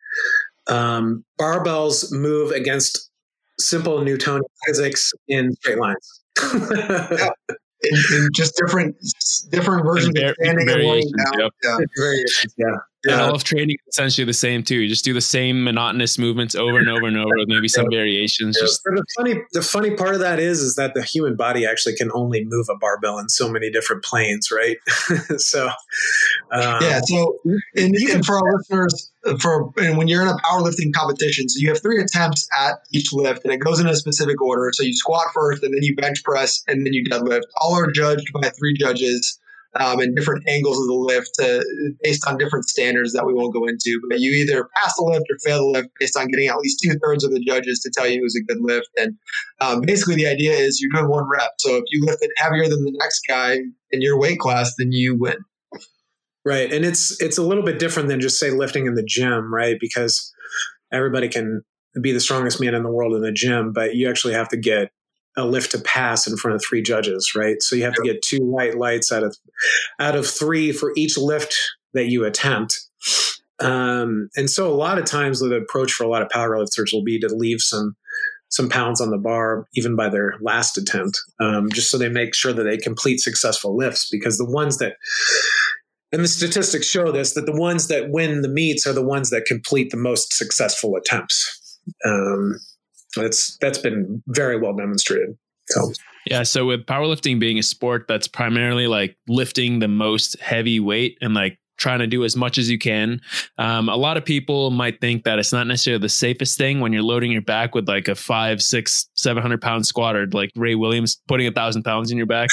[0.69, 3.11] um, barbells move against
[3.59, 6.23] simple Newtonian physics in straight lines.
[6.53, 7.29] yeah.
[7.83, 8.97] in, in, just different
[9.51, 11.41] different versions of standing and laying down.
[11.41, 11.53] Yep.
[11.63, 11.77] Yeah.
[11.99, 12.55] Variations,
[13.07, 13.17] yeah.
[13.17, 13.27] Yeah.
[13.27, 14.77] all of training is essentially the same too.
[14.77, 17.87] You just do the same monotonous movements over and over and over with maybe some
[17.91, 18.57] variations.
[18.59, 18.67] Yeah.
[18.67, 21.95] Just the funny the funny part of that is is that the human body actually
[21.97, 24.77] can only move a barbell in so many different planes, right?
[25.39, 25.67] so
[26.53, 27.01] um, yeah.
[27.05, 27.39] So
[27.75, 31.69] and, and for our listeners, for and when you're in a powerlifting competition, so you
[31.69, 34.71] have three attempts at each lift, and it goes in a specific order.
[34.73, 37.43] So you squat first, and then you bench press, and then you deadlift.
[37.61, 39.39] All are judged by three judges
[39.75, 43.53] um, and different angles of the lift to, based on different standards that we won't
[43.53, 44.01] go into.
[44.09, 46.81] But you either pass the lift or fail the lift based on getting at least
[46.83, 48.89] two thirds of the judges to tell you it was a good lift.
[48.97, 49.17] And
[49.61, 51.51] um, basically, the idea is you're doing one rep.
[51.59, 53.59] So if you lift it heavier than the next guy
[53.91, 55.37] in your weight class, then you win.
[56.45, 59.53] Right, and it's it's a little bit different than just say lifting in the gym,
[59.53, 59.77] right?
[59.81, 60.33] Because
[60.93, 61.63] everybody can
[62.01, 64.57] be the strongest man in the world in the gym, but you actually have to
[64.57, 64.91] get
[65.37, 67.57] a lift to pass in front of three judges, right?
[67.61, 69.37] So you have to get two white lights out of
[69.99, 71.57] out of three for each lift
[71.95, 72.79] that you attempt.
[73.61, 77.05] Um, and so a lot of times the approach for a lot of powerlifters will
[77.05, 77.97] be to leave some
[78.49, 82.35] some pounds on the bar even by their last attempt, um, just so they make
[82.35, 84.09] sure that they complete successful lifts.
[84.11, 84.95] Because the ones that
[86.13, 89.31] and the statistics show this that the ones that win the meets are the ones
[89.31, 91.81] that complete the most successful attempts.
[92.05, 92.59] Um,
[93.23, 95.37] that's that's been very well demonstrated.
[95.69, 95.93] So
[96.27, 101.19] yeah, so with powerlifting being a sport that's primarily like lifting the most heavy weight
[101.21, 103.21] and like trying to do as much as you can.
[103.59, 106.93] Um, a lot of people might think that it's not necessarily the safest thing when
[106.93, 110.75] you're loading your back with like a five, six, seven hundred pound squatter, like Ray
[110.75, 112.49] Williams putting a thousand pounds in your back,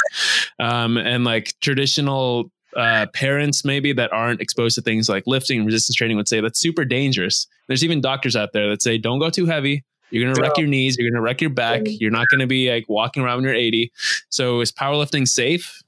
[0.60, 5.66] um, and like traditional uh, parents maybe that aren't exposed to things like lifting and
[5.66, 7.48] resistance training would say that's super dangerous.
[7.68, 9.84] There's even doctors out there that say don't go too heavy.
[10.14, 10.96] You're going to wreck your knees.
[10.98, 11.82] You're going to wreck your back.
[11.86, 13.92] You're not going to be like walking around when you're 80.
[14.30, 15.82] So is powerlifting safe?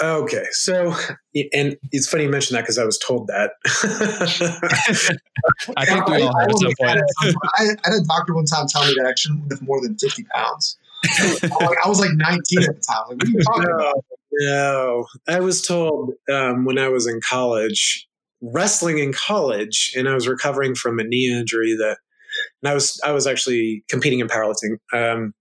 [0.00, 0.94] Okay, so
[1.52, 3.50] and it's funny you mentioned that because I was told that.
[5.76, 7.00] I think we all have at some point.
[7.58, 9.98] I, I had a doctor one time tell me that I shouldn't lift more than
[9.98, 10.78] 50 pounds.
[11.04, 13.02] I was like 19 at the time.
[13.10, 14.04] Like, what are you talking no, about?
[14.32, 18.08] No, I was told um, when I was in college,
[18.40, 21.98] wrestling in college, and I was recovering from a knee injury that
[22.62, 24.76] and I was I was actually competing in powerlifting.
[24.92, 25.34] Um,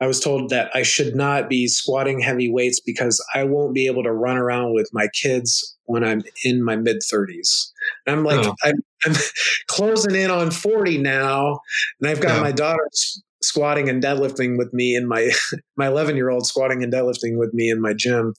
[0.00, 3.86] I was told that I should not be squatting heavy weights because I won't be
[3.86, 7.70] able to run around with my kids when I'm in my mid 30s.
[8.06, 8.54] And I'm like, oh.
[8.64, 9.14] I'm, I'm,
[9.68, 11.60] closing in on 40 now,
[12.00, 12.42] and I've got yeah.
[12.42, 15.30] my daughters squatting and deadlifting with me in my
[15.76, 18.34] my 11 year old squatting and deadlifting with me in my gym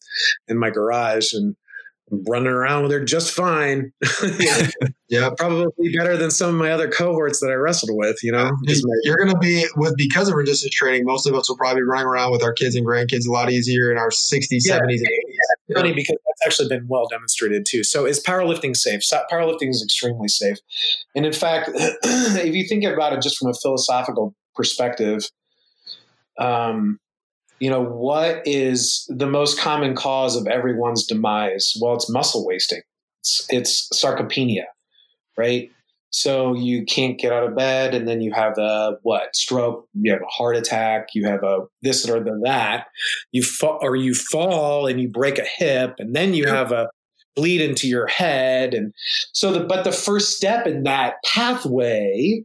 [0.47, 1.55] in my garage and
[2.09, 3.91] running around with her just fine.
[5.09, 8.17] yeah, probably better than some of my other cohorts that I wrestled with.
[8.23, 8.51] You know,
[9.03, 11.05] you're going to be with because of resistance training.
[11.05, 13.51] Most of us will probably be running around with our kids and grandkids a lot
[13.51, 14.79] easier in our 60s, yeah.
[14.79, 15.07] 70s, and 80s.
[15.67, 15.75] Yeah.
[15.75, 17.83] Funny because that's actually been well demonstrated too.
[17.83, 19.01] So, is powerlifting safe?
[19.31, 20.57] Powerlifting is extremely safe,
[21.15, 25.29] and in fact, if you think about it just from a philosophical perspective.
[26.39, 26.99] Um,
[27.59, 31.75] you know, what is the most common cause of everyone's demise?
[31.81, 32.81] Well, it's muscle wasting.
[33.21, 34.65] It's, it's sarcopenia,
[35.37, 35.71] right?
[36.09, 39.87] So you can't get out of bed, and then you have a what stroke?
[39.93, 41.09] You have a heart attack.
[41.13, 42.87] You have a this or the that.
[43.31, 46.89] You fall or you fall and you break a hip, and then you have a
[47.35, 48.73] bleed into your head.
[48.73, 48.93] And
[49.33, 52.43] so, the but the first step in that pathway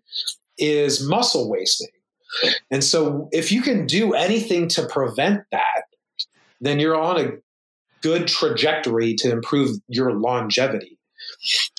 [0.59, 1.89] is muscle wasting.
[2.71, 5.85] And so if you can do anything to prevent that,
[6.61, 7.33] then you're on a
[8.01, 10.99] good trajectory to improve your longevity.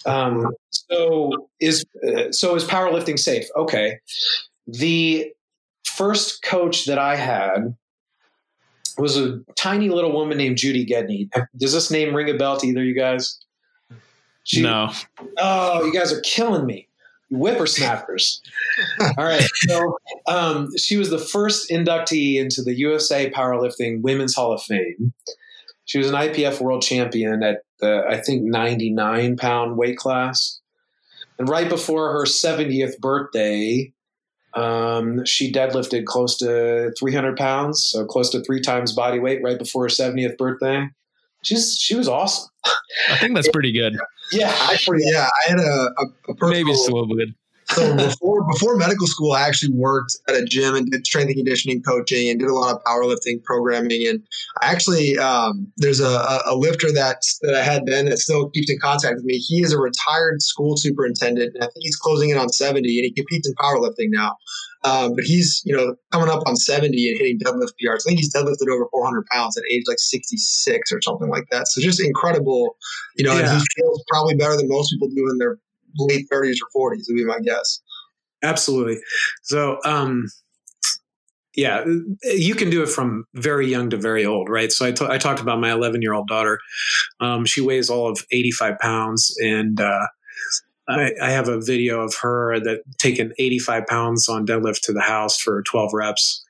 [0.06, 3.46] Um, so is uh, so is powerlifting safe?
[3.56, 4.00] Okay.
[4.68, 5.34] The
[5.84, 7.76] first coach that I had
[8.98, 11.30] was a tiny little woman named Judy Gedney.
[11.58, 13.40] Does this name ring a bell to either of you guys?
[14.44, 14.92] She, no.
[15.38, 16.88] Oh, you guys are killing me
[17.30, 18.42] whippersnappers.
[19.18, 19.48] All right.
[19.68, 25.14] So um, she was the first inductee into the USA Powerlifting Women's Hall of Fame.
[25.86, 30.60] She was an IPF world champion at the I think 99 pound weight class.
[31.40, 33.92] And right before her 70th birthday,
[34.54, 39.58] um, she deadlifted close to 300 pounds, so close to three times body weight right
[39.58, 40.88] before her 70th birthday.
[41.44, 42.50] She's she was awesome.
[43.10, 43.98] I think that's pretty good.
[44.34, 45.30] Yeah, actually, yeah.
[45.46, 47.30] I had a, a, a personal, Maybe it's a little bit.
[47.74, 51.38] So before before medical school, I actually worked at a gym and did strength and
[51.38, 54.08] conditioning coaching and did a lot of powerlifting programming.
[54.08, 54.24] And
[54.62, 58.70] I actually um, there's a, a, lifter that that I had then that still keeps
[58.70, 59.38] in contact with me.
[59.38, 63.06] He is a retired school superintendent, and I think he's closing in on 70, and
[63.06, 64.38] he competes in powerlifting now.
[64.86, 68.02] Um, but he's you know coming up on 70 and hitting deadlift PRs.
[68.02, 71.68] I think he's deadlifted over 400 pounds at age like 66 or something like that.
[71.70, 72.76] So just incredible,
[73.16, 73.32] you know.
[73.32, 75.58] And he feels probably better than most people do in their
[75.98, 77.82] late 30s or 40s would be my guess.
[78.44, 79.00] Absolutely.
[79.42, 80.28] So, um,
[81.56, 81.86] yeah,
[82.24, 84.72] you can do it from very young to very old, right?
[84.72, 86.60] So I talked about my 11 year old daughter.
[87.20, 90.08] Um, she weighs all of 85 pounds, and uh,
[90.88, 95.02] I, I have a video of her that taking 85 pounds on deadlift to the
[95.02, 96.44] house for 12 reps,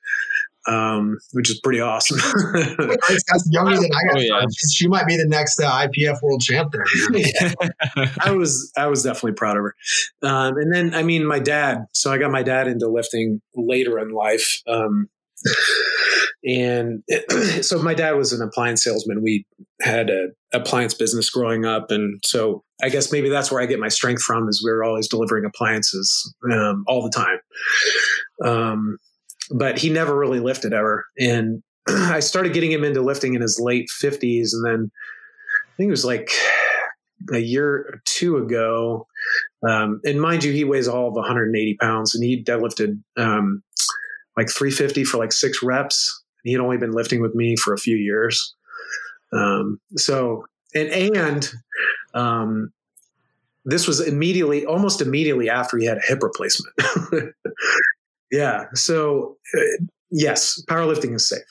[0.66, 2.18] um, which is pretty awesome.
[2.54, 4.16] That's younger than I got.
[4.16, 4.44] Oh, yeah.
[4.72, 6.84] She might be the next uh, IPF world champ there.
[8.20, 9.74] I was I was definitely proud of her.
[10.22, 11.86] Um, and then I mean my dad.
[11.92, 14.62] So I got my dad into lifting later in life.
[14.66, 15.08] Um,
[16.44, 17.02] and
[17.62, 19.22] so my dad was an appliance salesman.
[19.22, 19.46] We
[19.80, 23.80] had a appliance business growing up, and so I guess maybe that's where I get
[23.80, 24.48] my strength from.
[24.48, 27.38] Is we were always delivering appliances um, all the time.
[28.44, 28.98] Um,
[29.50, 33.60] but he never really lifted ever, and I started getting him into lifting in his
[33.60, 34.90] late fifties, and then
[35.72, 36.30] I think it was like
[37.32, 39.06] a year or two ago.
[39.66, 43.62] Um, and mind you, he weighs all of 180 pounds, and he deadlifted um,
[44.36, 46.22] like 350 for like six reps.
[46.44, 48.54] He had only been lifting with me for a few years.
[49.32, 51.50] Um, so and and
[52.14, 52.72] um,
[53.64, 56.74] this was immediately, almost immediately after he had a hip replacement.
[58.34, 58.64] yeah.
[58.74, 61.44] So uh, yes, powerlifting is safe.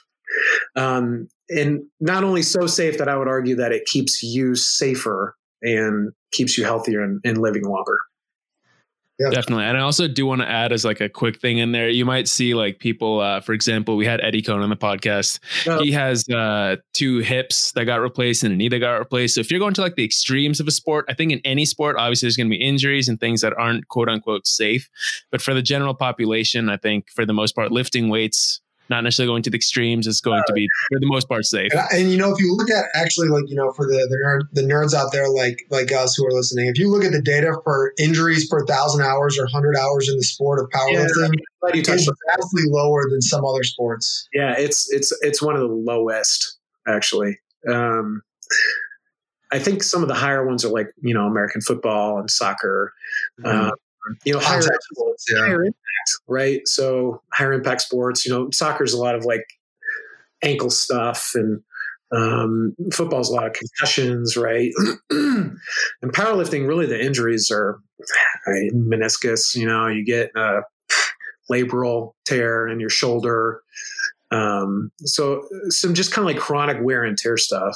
[0.76, 5.36] Um, and not only so safe that I would argue that it keeps you safer
[5.62, 7.98] and keeps you healthier and, and living longer.
[9.20, 9.66] Definitely.
[9.66, 11.88] And I also do want to add as like a quick thing in there.
[11.88, 15.40] You might see like people, uh, for example, we had Eddie Coan on the podcast.
[15.68, 15.82] Oh.
[15.82, 19.36] He has uh, two hips that got replaced and a knee that got replaced.
[19.36, 21.66] So if you're going to like the extremes of a sport, I think in any
[21.66, 24.90] sport, obviously there's going to be injuries and things that aren't quote unquote safe.
[25.32, 29.32] But for the general population, I think for the most part, lifting weights, not necessarily
[29.32, 31.72] going to the extremes, is going to be for the most part safe.
[31.72, 33.94] And, I- and you know, if you look at actually, like you know, for the
[34.10, 37.04] the, nerd, the nerds out there, like like us who are listening, if you look
[37.04, 40.70] at the data for injuries per thousand hours or hundred hours in the sport of
[40.70, 44.28] powerlifting, Glad you touched it's vastly lower than some other sports.
[44.34, 47.40] Yeah, it's it's it's one of the lowest actually.
[47.68, 48.22] Um,
[49.52, 52.92] I think some of the higher ones are like you know American football and soccer.
[53.46, 53.72] Uh,
[54.26, 55.40] you know, higher, Contact sports, yeah.
[55.40, 55.78] higher impact,
[56.28, 56.68] right?
[56.68, 58.26] So higher impact sports.
[58.26, 59.46] You know, soccer's a lot of like
[60.44, 61.62] ankle stuff, and
[62.12, 64.72] um, football's a lot of concussions, right?
[65.10, 65.58] and
[66.04, 67.80] powerlifting, really, the injuries are
[68.48, 69.56] right, meniscus.
[69.56, 70.62] You know, you get a
[71.52, 73.62] labral tear in your shoulder.
[74.32, 77.76] Um, so some just kind of like chronic wear and tear stuff.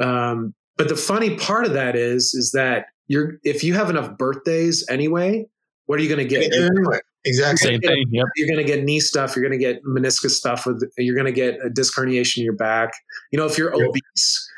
[0.00, 4.16] Um, but the funny part of that is, is that you're if you have enough
[4.16, 5.46] birthdays anyway,
[5.86, 6.52] what are you going to get?
[6.52, 7.70] Anyway, exactly.
[7.70, 8.04] Same thing.
[8.10, 8.26] Yep.
[8.36, 9.34] You're going to get knee stuff.
[9.34, 10.66] You're going to get meniscus stuff.
[10.66, 12.92] With you're going to get a disc herniation in your back.
[13.32, 13.88] You know, if you're Yep.
[13.88, 14.50] obese,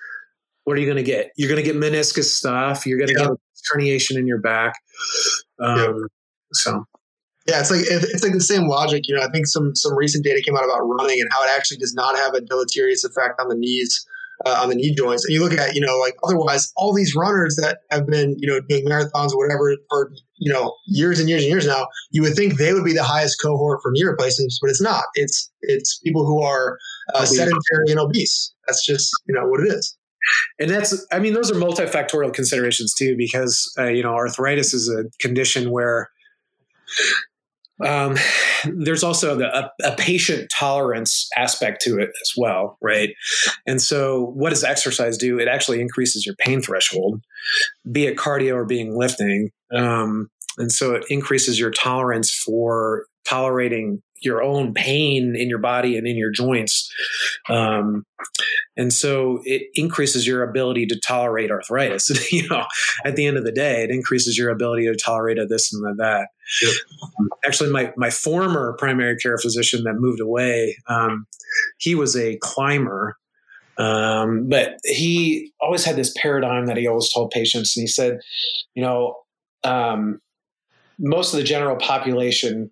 [0.64, 1.30] what are you going to get?
[1.36, 2.86] You're going to get meniscus stuff.
[2.86, 3.22] You're going to Yep.
[3.22, 4.74] get a disc herniation in your back.
[5.60, 5.94] Um, Yep.
[6.52, 6.84] So
[7.46, 9.08] Yeah, it's like it's like the same logic.
[9.08, 11.50] You know, I think some some recent data came out about running and how it
[11.56, 14.04] actually does not have a deleterious effect on the knees,
[14.46, 15.24] uh, on the knee joints.
[15.24, 18.48] And you look at you know like otherwise all these runners that have been you
[18.48, 22.22] know doing marathons or whatever for you know years and years and years now, you
[22.22, 25.04] would think they would be the highest cohort for knee replacements, but it's not.
[25.14, 26.78] It's it's people who are
[27.14, 28.52] uh, sedentary and obese.
[28.66, 29.96] That's just you know what it is.
[30.58, 34.86] and that's i mean those are multifactorial considerations too because uh, you know arthritis is
[34.86, 36.10] a condition where
[37.86, 38.16] um,
[38.64, 43.10] there's also the, a, a patient tolerance aspect to it as well right?
[43.66, 45.38] And so what does exercise do?
[45.38, 47.22] It actually increases your pain threshold
[47.90, 49.50] be it cardio or being lifting.
[49.74, 55.96] Um, and so it increases your tolerance for tolerating your own pain in your body
[55.96, 56.92] and in your joints
[57.48, 58.04] um,
[58.76, 62.10] and so it increases your ability to tolerate arthritis.
[62.32, 62.64] you know,
[63.04, 65.84] at the end of the day, it increases your ability to tolerate a this and
[65.86, 66.28] a that.
[66.62, 66.72] Yep.
[67.02, 71.26] Um, Actually, my my former primary care physician that moved away, um,
[71.78, 73.16] he was a climber.
[73.78, 78.20] Um, but he always had this paradigm that he always told patients, and he said,
[78.74, 79.16] you know,
[79.64, 80.20] um,
[80.98, 82.70] most of the general population,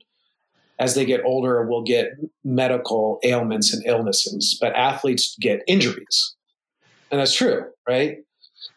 [0.79, 2.13] as they get older, will get
[2.45, 6.37] medical ailments and illnesses, but athletes get injuries,
[7.11, 8.19] and that's true, right?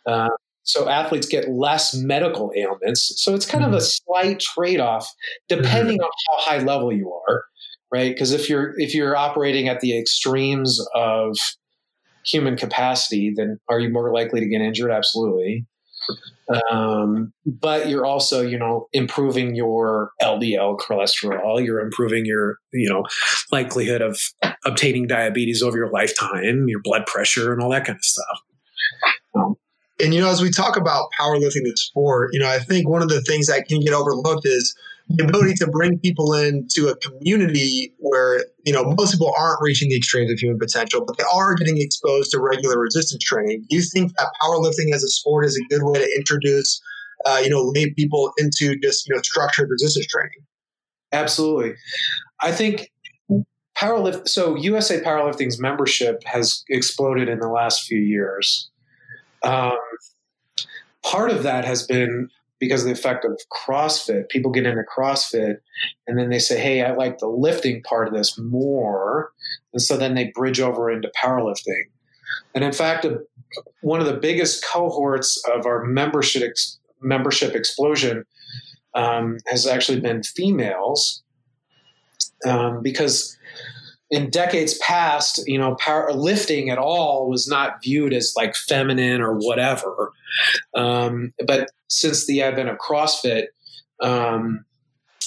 [0.06, 0.30] Uh,
[0.64, 3.14] so athletes get less medical ailments.
[3.22, 3.74] So it's kind mm-hmm.
[3.74, 4.02] of a mm-hmm.
[4.06, 5.12] slight trade-off
[5.50, 6.06] depending mm-hmm.
[6.06, 7.44] on how high level you are,
[7.92, 8.14] right?
[8.14, 11.38] Because if you're if you're operating at the extremes of
[12.26, 14.92] human capacity, then are you more likely to get injured?
[14.92, 15.66] Absolutely.
[16.72, 21.64] Um, but you're also, you know, improving your LDL cholesterol.
[21.64, 23.06] You're improving your, you know,
[23.52, 24.20] likelihood of
[24.66, 28.40] obtaining diabetes over your lifetime, your blood pressure, and all that kind of stuff.
[29.36, 29.56] Um,
[30.04, 33.02] and you know, as we talk about powerlifting the sport, you know, I think one
[33.02, 34.76] of the things that can get overlooked is
[35.18, 39.90] the ability to bring people into a community where you know most people aren't reaching
[39.90, 43.66] the extremes of human potential, but they are getting exposed to regular resistance training.
[43.70, 46.82] Do you think that powerlifting as a sport is a good way to introduce
[47.26, 50.46] uh, you know lay people into just you know structured resistance training?
[51.12, 51.74] Absolutely,
[52.42, 52.90] I think
[53.78, 54.28] powerlift.
[54.28, 58.70] So USA Powerlifting's membership has exploded in the last few years.
[59.44, 59.78] Um,
[61.04, 62.30] part of that has been
[62.62, 64.30] because of the effect of CrossFit.
[64.30, 65.58] People get into CrossFit
[66.08, 69.32] and then they say, Hey, I like the lifting part of this more.
[69.74, 71.86] And so then they bridge over into powerlifting.
[72.54, 73.06] And in fact,
[73.82, 78.26] one of the biggest cohorts of our membership, ex- membership explosion
[78.94, 81.24] um, has actually been females
[82.46, 83.38] um, because
[84.12, 89.22] in decades past, you know, power lifting at all was not viewed as like feminine
[89.22, 90.12] or whatever.
[90.76, 93.46] Um, but since the advent of CrossFit,
[94.02, 94.66] um,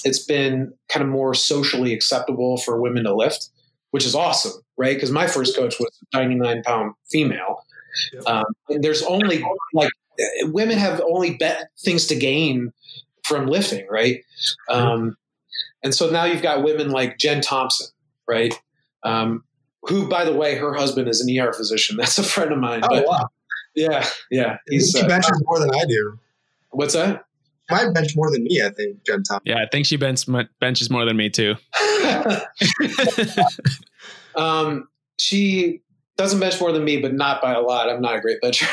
[0.05, 3.49] it's been kind of more socially acceptable for women to lift,
[3.91, 4.95] which is awesome, right?
[4.95, 7.64] Because my first coach was a 99 pound female.
[8.26, 9.91] Um, and there's only like
[10.43, 12.72] women have only bet things to gain
[13.22, 14.22] from lifting, right?
[14.68, 15.16] Um,
[15.82, 17.87] and so now you've got women like Jen Thompson,
[18.28, 18.59] right?
[19.05, 19.44] Um,
[19.82, 21.96] who, by the way, her husband is an ER physician.
[21.98, 22.80] That's a friend of mine.
[22.84, 23.28] Oh, but, wow.
[23.74, 24.59] Yeah, yeah.
[24.68, 26.18] He's, she uh, benches more than I do.
[26.70, 27.24] What's that?
[27.68, 29.40] She might bench more than me, I think, Jen Thompson.
[29.44, 30.26] Yeah, I think she bench,
[30.61, 31.55] benches more than me, too.
[34.36, 34.88] um,
[35.18, 35.82] she
[36.16, 37.88] doesn't bench more than me, but not by a lot.
[37.88, 38.66] I'm not a great bencher.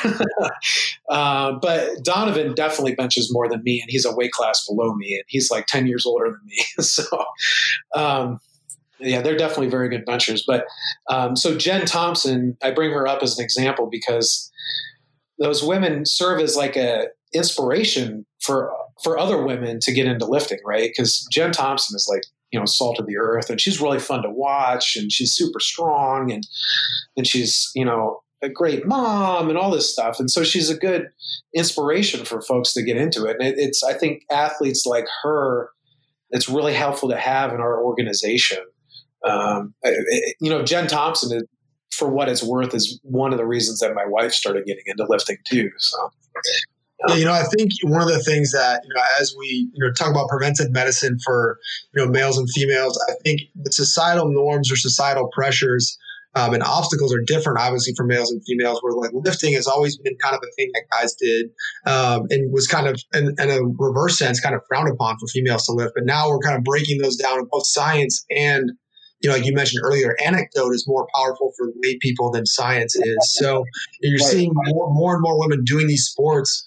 [1.09, 5.15] uh, but Donovan definitely benches more than me, and he's a weight class below me,
[5.15, 6.63] and he's like 10 years older than me.
[6.83, 7.03] so,
[7.95, 8.39] um,
[9.01, 10.43] yeah, they're definitely very good benchers.
[10.45, 10.65] But
[11.09, 14.51] um, so Jen Thompson, I bring her up as an example because
[15.39, 18.71] those women serve as like a inspiration for
[19.03, 20.91] for other women to get into lifting, right?
[20.95, 24.21] Because Jen Thompson is like you know salt of the earth, and she's really fun
[24.23, 26.47] to watch, and she's super strong, and
[27.17, 30.77] and she's you know a great mom and all this stuff, and so she's a
[30.77, 31.09] good
[31.55, 33.37] inspiration for folks to get into it.
[33.39, 35.69] And it, it's I think athletes like her,
[36.29, 38.59] it's really helpful to have in our organization
[39.27, 39.73] um,
[40.39, 41.43] you know, Jen Thompson, is,
[41.91, 45.05] for what it's worth, is one of the reasons that my wife started getting into
[45.07, 45.69] lifting too.
[45.77, 45.97] So.
[47.07, 49.85] Yeah, you know, I think one of the things that you know, as we you
[49.85, 51.57] know talk about preventive medicine for
[51.93, 55.97] you know males and females, I think the societal norms or societal pressures
[56.35, 58.79] um, and obstacles are different, obviously, for males and females.
[58.81, 61.47] Where like lifting has always been kind of a thing that guys did,
[61.85, 65.27] um, and was kind of in, in, a reverse sense kind of frowned upon for
[65.27, 65.93] females to lift.
[65.95, 68.71] But now we're kind of breaking those down in both science and
[69.21, 72.95] you know, like you mentioned earlier, anecdote is more powerful for lay people than science
[72.95, 73.17] is.
[73.33, 73.63] So
[74.01, 74.21] you're right.
[74.21, 76.63] seeing more, more and more women doing these sports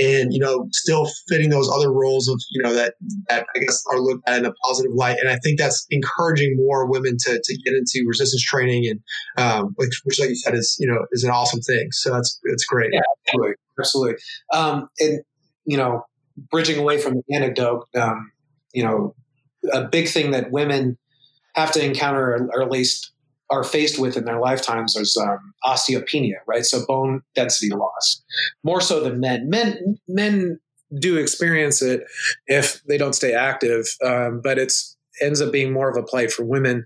[0.00, 2.94] and, you know, still fitting those other roles of, you know, that,
[3.28, 5.18] that I guess are looked at in a positive light.
[5.20, 9.00] And I think that's encouraging more women to, to get into resistance training and,
[9.36, 11.88] um, which, which, like you said, is, you know, is an awesome thing.
[11.90, 12.90] So that's, it's great.
[12.92, 13.54] Yeah, absolutely.
[13.78, 14.14] Absolutely.
[14.52, 15.20] Um, and,
[15.64, 16.04] you know,
[16.50, 18.30] bridging away from the anecdote, um,
[18.72, 19.14] you know,
[19.72, 20.96] a big thing that women,
[21.58, 23.12] have to encounter, or at least
[23.50, 26.64] are faced with in their lifetimes is um, osteopenia, right?
[26.64, 28.22] So bone density loss,
[28.62, 29.48] more so than men.
[29.48, 30.60] Men men
[30.98, 32.02] do experience it
[32.46, 36.32] if they don't stay active, um, but it's ends up being more of a plight
[36.32, 36.84] for women.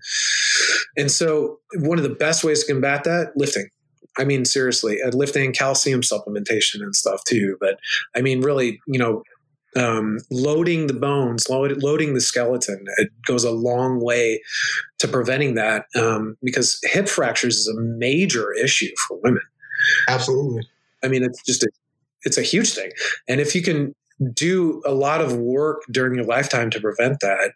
[0.97, 3.69] And so, one of the best ways to combat that, lifting.
[4.17, 7.57] I mean, seriously, lifting, calcium supplementation, and stuff too.
[7.59, 7.79] But
[8.15, 9.23] I mean, really, you know,
[9.75, 14.41] um, loading the bones, load, loading the skeleton, it goes a long way
[14.99, 19.41] to preventing that um, because hip fractures is a major issue for women.
[20.07, 20.67] Absolutely.
[21.03, 21.69] I mean, it's just a,
[22.23, 22.91] it's a huge thing,
[23.27, 23.93] and if you can
[24.33, 27.51] do a lot of work during your lifetime to prevent that,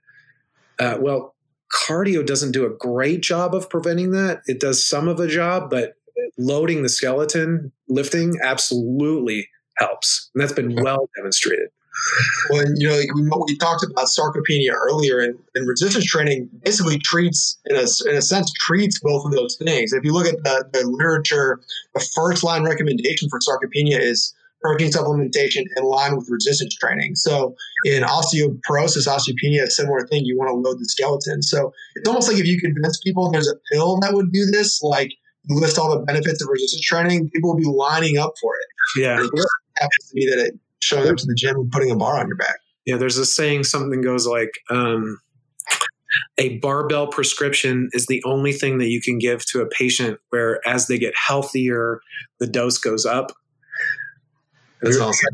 [0.79, 1.35] uh, well,
[1.73, 4.41] cardio doesn't do a great job of preventing that.
[4.47, 5.93] It does some of a job, but
[6.37, 10.29] loading the skeleton, lifting absolutely helps.
[10.33, 11.69] And that's been well demonstrated.
[12.49, 17.59] When you know we, we talked about sarcopenia earlier, and, and resistance training basically treats,
[17.65, 19.93] in a, in a sense, treats both of those things.
[19.93, 21.59] If you look at the, the literature,
[21.93, 27.15] the first line recommendation for sarcopenia is protein supplementation in line with resistance training.
[27.15, 30.25] So in osteoporosis, osteopenia, a similar thing.
[30.25, 31.41] You want to load the skeleton.
[31.41, 34.81] So it's almost like if you convince people there's a pill that would do this,
[34.81, 35.11] like
[35.45, 39.01] you list all the benefits of resistance training, people will be lining up for it.
[39.01, 39.19] Yeah.
[39.21, 39.29] It
[39.77, 42.27] happens to be that it showing up to the gym and putting a bar on
[42.27, 42.55] your back.
[42.85, 45.19] Yeah, there's a saying something goes like um,
[46.37, 50.65] a barbell prescription is the only thing that you can give to a patient where
[50.67, 51.99] as they get healthier,
[52.39, 53.31] the dose goes up.
[54.81, 55.33] That's awesome.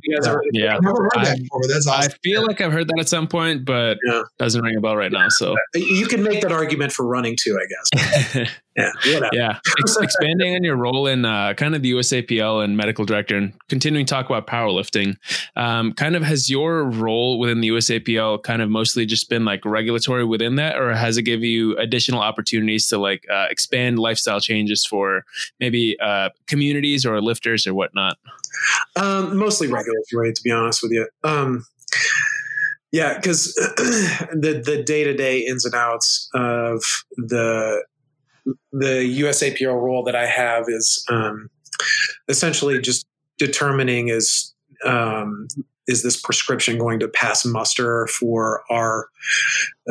[0.53, 1.59] yeah, I've never heard that before.
[1.67, 2.11] That's awesome.
[2.13, 4.21] I feel like I've heard that at some point, but Yeah.
[4.39, 5.27] doesn't ring a bell right now.
[5.27, 8.49] So You can make that argument for running too, I guess.
[8.76, 8.91] Yeah,
[9.34, 13.38] yeah, Ex- expanding on your role in uh, kind of the USAPL and medical director,
[13.38, 15.15] and continuing to talk about powerlifting.
[15.55, 19.63] Um, kind of has your role within the USAPL kind of mostly just been like
[19.63, 24.39] regulatory within that, or has it give you additional opportunities to like uh, expand lifestyle
[24.39, 25.24] changes for
[25.59, 28.17] maybe uh, communities or lifters or whatnot?
[28.95, 31.07] Um, mostly regulatory, to be honest with you.
[31.24, 31.65] Um,
[32.91, 36.84] yeah, because the the day to day ins and outs of
[37.17, 37.84] the
[38.71, 41.49] the USAPL role that I have is um,
[42.27, 43.05] essentially just
[43.37, 44.53] determining is
[44.85, 45.47] um,
[45.87, 49.07] is this prescription going to pass muster for our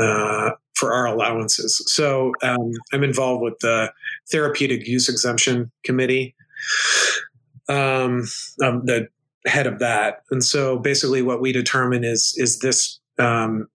[0.01, 1.83] uh, for our allowances.
[1.87, 3.93] So um, I'm involved with the
[4.31, 6.35] therapeutic use exemption committee.
[7.69, 8.25] Um,
[8.63, 9.09] I'm the
[9.47, 13.69] head of that, and so basically what we determine is is this um,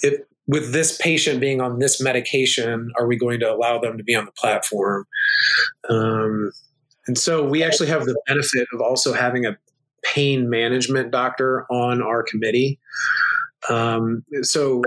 [0.00, 4.04] if with this patient being on this medication, are we going to allow them to
[4.04, 5.06] be on the platform?
[5.88, 6.52] Um,
[7.06, 9.56] and so we actually have the benefit of also having a
[10.02, 12.78] pain management doctor on our committee.
[13.68, 14.82] Um, so,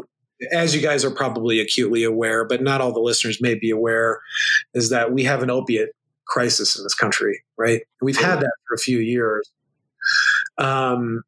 [0.52, 4.20] as you guys are probably acutely aware, but not all the listeners may be aware,
[4.76, 5.90] is that we have an opiate
[6.28, 7.82] crisis in this country, right?
[8.02, 9.50] We've had that for a few years.
[10.60, 11.24] Um,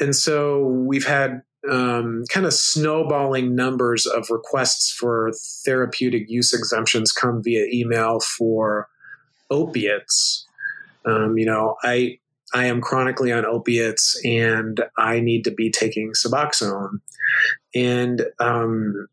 [0.00, 5.32] and so we've had um, kind of snowballing numbers of requests for
[5.64, 8.88] therapeutic use exemptions come via email for
[9.50, 10.46] opiates.
[11.06, 12.18] Um, you know, I
[12.54, 17.00] I am chronically on opiates and I need to be taking Suboxone.
[17.74, 19.06] And um,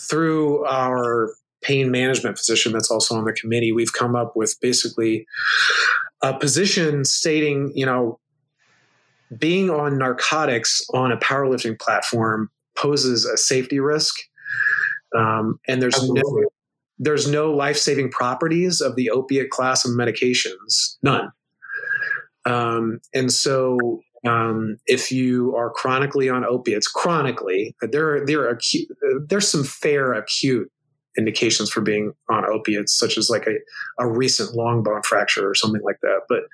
[0.00, 1.30] through our
[1.62, 5.26] pain management physician that's also on the committee, we've come up with basically
[6.22, 8.18] a position stating, you know,
[9.36, 14.14] being on narcotics on a powerlifting platform poses a safety risk.
[15.16, 16.44] Um, and there's no,
[16.98, 21.30] there's no life saving properties of the opiate class of medications, none.
[22.44, 28.88] Um, and so, um, if you are chronically on opiates, chronically, there there are acute,
[29.28, 30.70] there's some fair acute
[31.16, 33.56] indications for being on opiates, such as like a,
[33.98, 36.22] a recent long bone fracture or something like that.
[36.28, 36.44] But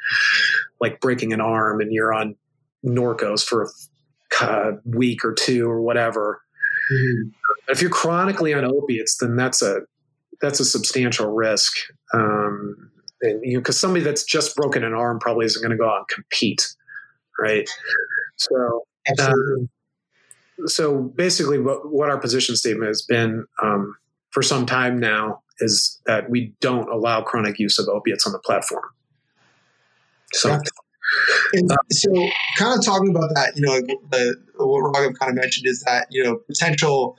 [0.81, 2.35] like breaking an arm and you're on
[2.85, 3.68] Norcos for
[4.41, 6.41] a week or two or whatever.
[7.68, 9.80] If you're chronically on opiates, then that's a
[10.41, 11.72] that's a substantial risk.
[12.12, 12.91] Um,
[13.22, 15.89] and you know, because somebody that's just broken an arm probably isn't going to go
[15.89, 16.74] out and compete,
[17.39, 17.68] right?
[18.37, 19.68] So, Absolutely.
[20.66, 23.97] so basically, what what our position statement has been um,
[24.30, 28.39] for some time now is that we don't allow chronic use of opiates on the
[28.41, 28.85] platform.
[30.32, 30.61] So, Yeah.
[31.52, 32.10] And so,
[32.58, 36.06] kind of talking about that, you know, the, what Raghav kind of mentioned is that
[36.10, 37.16] you know potential,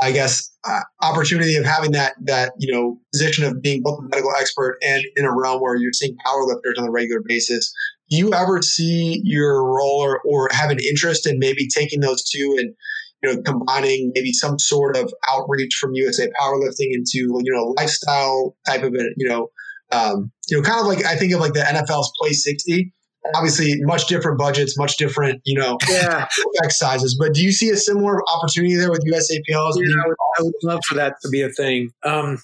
[0.00, 4.02] I guess, uh, opportunity of having that that you know position of being both a
[4.02, 7.72] medical expert and in a realm where you're seeing powerlifters on a regular basis.
[8.10, 12.22] Do you ever see your role or, or have an interest in maybe taking those
[12.28, 12.74] two and
[13.22, 18.56] you know combining maybe some sort of outreach from USA Powerlifting into you know lifestyle
[18.66, 19.48] type of a you know,
[19.92, 22.92] um, you know, kind of like I think of like the NFL's Play 60.
[23.34, 27.16] Obviously, much different budgets, much different, you know, yeah, effect sizes.
[27.18, 29.70] But do you see a similar opportunity there with USAPL?
[29.70, 31.90] as Yeah, I would, I would love for that to be a thing.
[32.02, 32.38] Um,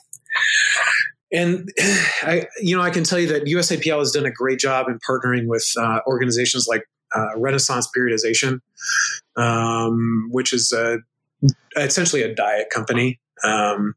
[1.32, 1.70] and
[2.22, 4.98] I, you know, I can tell you that USAPL has done a great job in
[5.08, 8.60] partnering with uh, organizations like uh, Renaissance Periodization,
[9.36, 10.98] um, which is a,
[11.76, 13.20] essentially a diet company.
[13.42, 13.94] Um,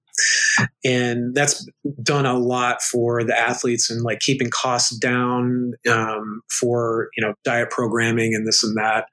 [0.84, 1.68] and that's
[2.02, 7.34] done a lot for the athletes and like keeping costs down um, for you know
[7.44, 9.06] diet programming and this and that.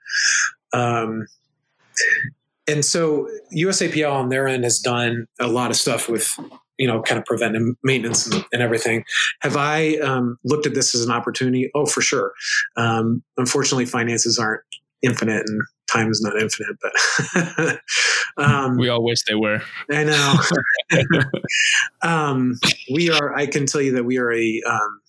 [0.72, 1.26] Um,
[2.68, 6.38] and so USAPL on their end has done a lot of stuff with
[6.80, 9.04] you know, kind of preventive maintenance and, and everything.
[9.42, 11.70] Have I um, looked at this as an opportunity?
[11.74, 12.32] Oh, for sure.
[12.74, 14.62] Um, unfortunately, finances aren't
[15.02, 15.62] infinite and
[15.92, 17.80] time is not infinite, but
[18.44, 19.60] um, we all wish they were.
[19.90, 21.20] I know.
[22.02, 22.58] um,
[22.92, 23.34] we are.
[23.34, 25.00] I can tell you that we are a um,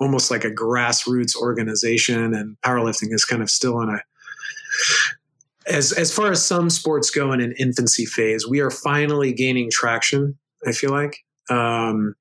[0.00, 4.00] almost like a grassroots organization, and powerlifting is kind of still in a
[5.66, 8.46] as as far as some sports go in an infancy phase.
[8.46, 10.38] We are finally gaining traction.
[10.66, 11.18] I feel like.
[11.48, 12.14] Um,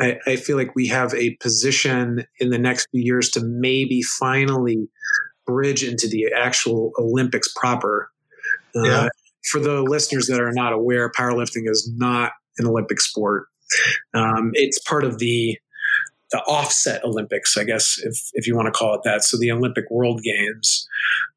[0.00, 4.02] I, I feel like we have a position in the next few years to maybe
[4.02, 4.88] finally
[5.46, 8.10] bridge into the actual Olympics proper.
[8.74, 9.08] Uh, yeah.
[9.50, 13.48] For the listeners that are not aware, powerlifting is not an Olympic sport.
[14.14, 15.58] Um, it's part of the
[16.30, 19.22] the offset Olympics, I guess, if if you want to call it that.
[19.22, 20.88] So the Olympic World Games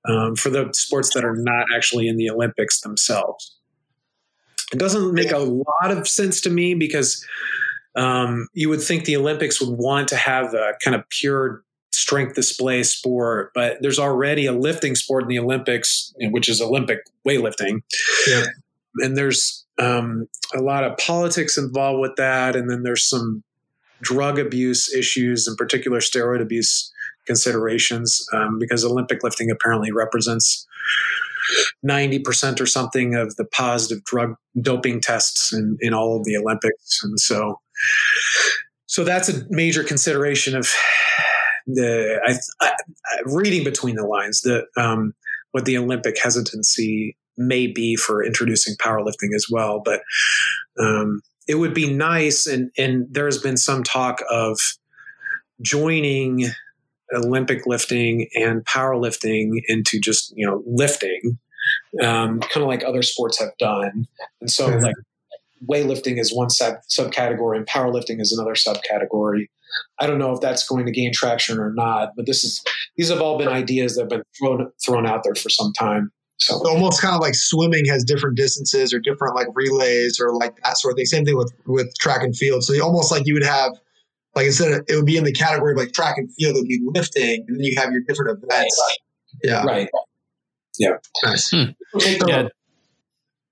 [0.08, 3.56] um, for the sports that are not actually in the Olympics themselves.
[4.72, 7.26] It doesn't make a lot of sense to me because
[7.96, 11.64] um, you would think the Olympics would want to have a kind of pure
[11.96, 17.00] strength display sport, but there's already a lifting sport in the Olympics, which is Olympic
[17.28, 17.82] weightlifting.
[18.28, 18.46] Yeah.
[18.98, 22.56] And there's um, a lot of politics involved with that.
[22.56, 23.44] And then there's some
[24.02, 26.92] drug abuse issues, in particular steroid abuse
[27.26, 30.68] considerations, um, because Olympic lifting apparently represents
[31.86, 37.04] 90% or something of the positive drug doping tests in, in all of the Olympics.
[37.04, 37.60] And so,
[38.86, 40.72] so that's a major consideration of
[41.68, 42.74] the I, I,
[43.26, 45.14] reading between the lines that um,
[45.52, 49.82] what the Olympic hesitancy may be for introducing powerlifting as well.
[49.84, 50.02] But
[50.80, 54.60] um, it would be nice, and and there has been some talk of
[55.62, 56.46] joining
[57.14, 61.38] Olympic lifting and powerlifting into just you know lifting,
[62.02, 64.08] um, kind of like other sports have done.
[64.42, 64.84] And so mm-hmm.
[64.84, 64.96] like
[65.64, 69.48] weightlifting is one sub subcategory and powerlifting is another subcategory.
[70.00, 72.64] I don't know if that's going to gain traction or not, but this is
[72.98, 76.12] these have all been ideas that have been thrown thrown out there for some time.
[76.38, 80.56] So almost kind of like swimming has different distances or different like relays or like
[80.64, 81.06] that sort of thing.
[81.06, 82.64] Same thing with with track and field.
[82.64, 83.72] So almost like you would have
[84.36, 86.60] like instead of it would be in the category of like track and field, it
[86.60, 88.82] would be lifting, and then you have your different events.
[88.82, 88.98] Right.
[89.44, 89.64] Yeah.
[89.64, 89.90] Right.
[90.78, 90.98] Yeah.
[91.24, 91.52] Nice.
[91.52, 91.72] Hmm.
[92.28, 92.50] Yeah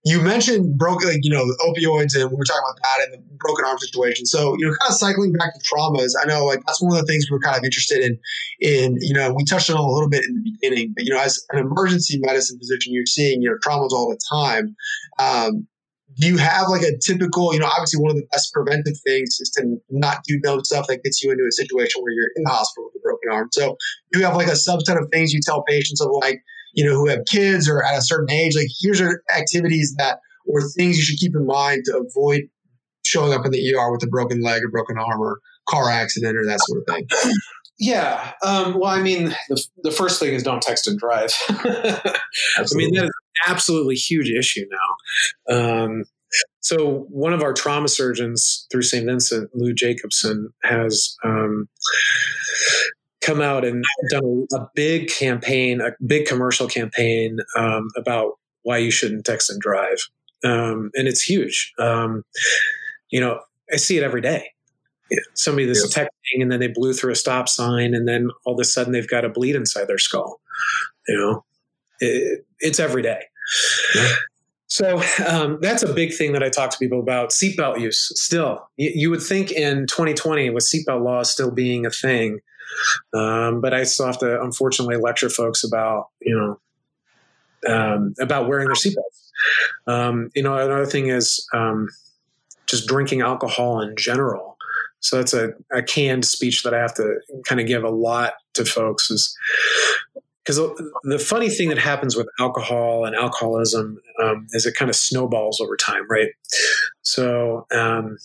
[0.06, 3.38] you mentioned broken, like, you know, opioids, and we were talking about that and the
[3.38, 4.26] broken arm situation.
[4.26, 7.06] So, you know, kind of cycling back to traumas, I know like that's one of
[7.06, 8.20] the things we're kind of interested in.
[8.60, 11.22] In you know, we touched on a little bit in the beginning, but you know,
[11.22, 14.76] as an emergency medicine physician, you're seeing you know traumas all the time.
[15.20, 15.68] Um,
[16.20, 19.40] do you have like a typical, you know, obviously one of the best preventive things
[19.40, 22.44] is to not do dumb stuff that gets you into a situation where you're in
[22.44, 23.48] the hospital with a broken arm.
[23.52, 23.78] So,
[24.12, 26.44] do you have like a subset of things you tell patients of like,
[26.74, 30.20] you know, who have kids or at a certain age, like here's your activities that
[30.46, 32.42] or things you should keep in mind to avoid
[33.06, 36.38] showing up in the ER with a broken leg or broken arm or car accident
[36.38, 37.08] or that sort of thing.
[37.80, 38.34] Yeah.
[38.46, 41.32] Um, well, I mean, the, the first thing is don't text and drive.
[41.50, 43.10] I mean, that is an
[43.48, 44.64] absolutely huge issue
[45.50, 45.56] now.
[45.56, 46.04] Um,
[46.62, 49.06] so one of our trauma surgeons through St.
[49.06, 51.68] Vincent, Lou Jacobson, has um,
[53.24, 58.92] come out and done a, big campaign, a big commercial campaign um, about why you
[58.92, 59.98] shouldn't text and drive.
[60.44, 61.74] Um, and it's huge.
[61.80, 62.24] Um,
[63.10, 63.40] you know,
[63.72, 64.50] I see it every day.
[65.34, 66.04] somebody that's yeah.
[66.04, 68.94] texting and then they blew through a stop sign and then all of a sudden
[68.94, 70.42] they've got a bleed inside their skull.
[71.08, 71.46] You know,
[72.00, 73.22] it, it's every day.
[73.96, 74.10] Yeah.
[74.68, 77.30] So um, that's a big thing that I talk to people about.
[77.30, 78.68] Seatbelt use still.
[78.76, 82.40] You, you, would think in 2020, with seatbelt laws still being a thing,
[83.14, 86.60] um, but I still have to unfortunately lecture folks about you know
[87.74, 89.32] um, about wearing their seatbelts.
[89.88, 91.90] Um, you know, another thing is um,
[92.68, 94.58] just drinking alcohol in general.
[95.00, 98.34] So that's a, a canned speech that I have to kind of give a lot
[98.54, 99.38] to folks is
[100.44, 100.58] because
[101.04, 105.62] the funny thing that happens with alcohol and alcoholism um, is it kind of snowballs
[105.62, 106.30] over time, right?
[107.02, 108.18] So um,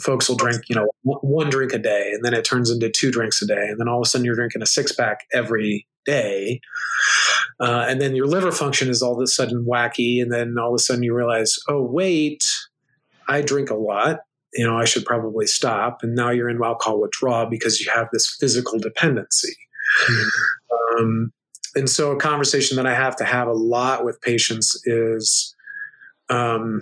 [0.00, 3.10] folks will drink, you know, one drink a day, and then it turns into two
[3.10, 5.86] drinks a day, and then all of a sudden you're drinking a six pack every
[6.04, 6.60] day,
[7.60, 10.70] uh, and then your liver function is all of a sudden wacky, and then all
[10.70, 12.44] of a sudden you realize, oh wait,
[13.28, 14.20] I drink a lot.
[14.54, 15.98] You know, I should probably stop.
[16.02, 19.54] And now you're in alcohol withdrawal because you have this physical dependency.
[20.08, 21.02] Mm-hmm.
[21.02, 21.32] Um,
[21.74, 25.54] and so, a conversation that I have to have a lot with patients is,
[26.30, 26.80] um,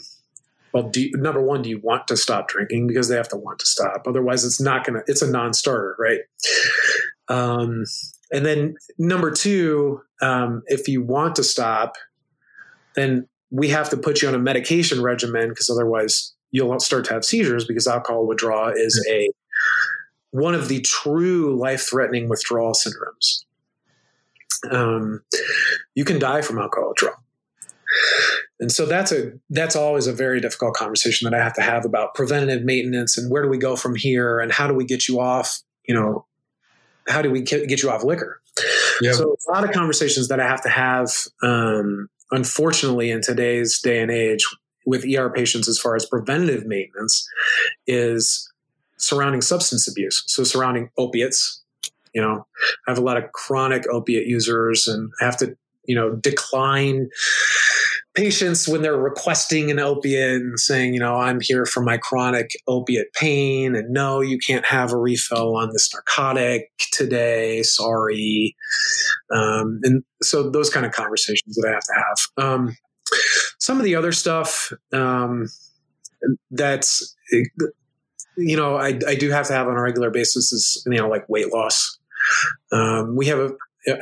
[0.75, 2.89] well, you, number one, do you want to stop drinking?
[2.89, 4.03] Because they have to want to stop.
[4.09, 6.21] Otherwise, it's not to, it's a non starter, right?
[7.29, 7.85] Um,
[8.33, 11.95] and then number two, um, if you want to stop,
[12.97, 17.15] then we have to put you on a medication regimen because otherwise you'll start to
[17.15, 19.31] have seizures because alcohol withdrawal is a
[20.33, 23.45] one of the true life-threatening withdrawal syndromes.
[24.73, 25.23] Um,
[25.95, 27.25] you can die from alcohol withdrawal
[28.61, 31.85] and so that's a that's always a very difficult conversation that I have to have
[31.85, 35.09] about preventative maintenance and where do we go from here and how do we get
[35.09, 36.27] you off you know
[37.09, 38.41] how do we get you off liquor
[39.01, 39.15] yep.
[39.15, 41.11] so a lot of conversations that I have to have
[41.43, 44.45] um, unfortunately in today's day and age
[44.87, 47.29] with ER patients as far as preventative maintenance
[47.87, 48.51] is
[48.97, 51.63] surrounding substance abuse so surrounding opiates
[52.15, 52.47] you know
[52.87, 57.11] I have a lot of chronic opiate users and I have to you know decline
[58.15, 62.51] patients when they're requesting an opiate and saying, you know, I'm here for my chronic
[62.67, 67.63] opiate pain, and no, you can't have a refill on this narcotic today.
[67.63, 68.57] Sorry.
[69.33, 72.47] Um, and so those kind of conversations that I have to have.
[72.47, 72.77] Um,
[73.59, 75.49] some of the other stuff um,
[76.51, 77.15] that's,
[78.37, 81.09] you know, I, I, do have to have on a regular basis is, you know,
[81.09, 81.99] like weight loss.
[82.73, 83.51] Um, we have a,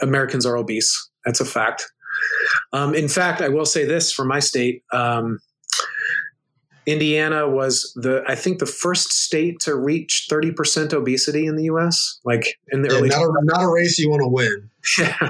[0.01, 1.11] Americans are obese.
[1.25, 1.91] That's a fact.
[2.73, 4.83] Um, in fact, I will say this for my state.
[4.93, 5.41] Um,
[6.87, 12.19] Indiana was the I think the first state to reach 30% obesity in the US
[12.25, 14.71] like in the yeah, early not a, not a race you want to win.
[14.99, 15.29] Yeah.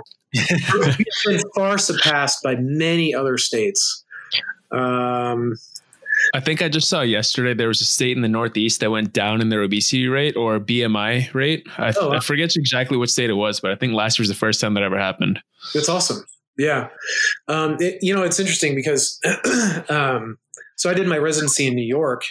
[1.26, 4.04] been far surpassed by many other states.
[4.70, 5.56] Um,
[6.34, 9.12] I think I just saw yesterday there was a state in the Northeast that went
[9.12, 11.66] down in their obesity rate or BMI rate.
[11.76, 12.16] I, oh, wow.
[12.16, 14.60] I forget exactly what state it was, but I think last year was the first
[14.60, 15.40] time that ever happened.
[15.74, 16.24] That's awesome.
[16.58, 16.88] Yeah.
[17.48, 19.18] Um, it, you know, it's interesting because,
[19.88, 20.38] um,
[20.76, 22.24] so I did my residency in New York,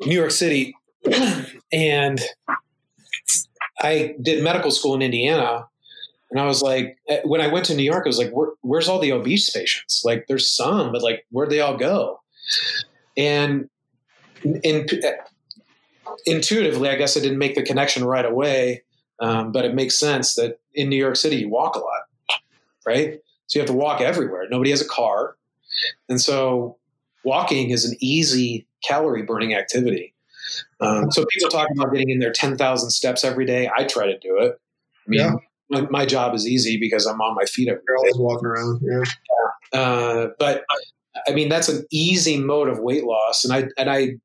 [0.00, 0.74] New York City,
[1.72, 2.20] and
[3.80, 5.66] I did medical school in Indiana.
[6.30, 8.50] And I was like, eh, when I went to New York, I was like, Where,
[8.62, 10.02] where's all the obese patients?
[10.04, 12.20] Like, there's some, but like, where'd they all go?
[13.16, 13.68] And
[14.44, 15.12] in, eh,
[16.24, 18.82] intuitively, I guess I didn't make the connection right away.
[19.18, 21.95] Um, but it makes sense that in New York City, you walk a lot
[22.86, 23.20] right?
[23.46, 24.46] So you have to walk everywhere.
[24.50, 25.36] Nobody has a car.
[26.08, 26.78] And so
[27.24, 30.14] walking is an easy calorie burning activity.
[30.80, 33.70] Um, so people talk about getting in there 10,000 steps every day.
[33.76, 34.58] I try to do it.
[35.06, 35.32] I mean, yeah.
[35.68, 38.80] my, my, job is easy because I'm on my feet every You're always walking around.
[38.82, 39.78] Yeah.
[39.78, 40.64] Uh, but
[41.26, 43.44] I mean, that's an easy mode of weight loss.
[43.44, 44.16] And I, and I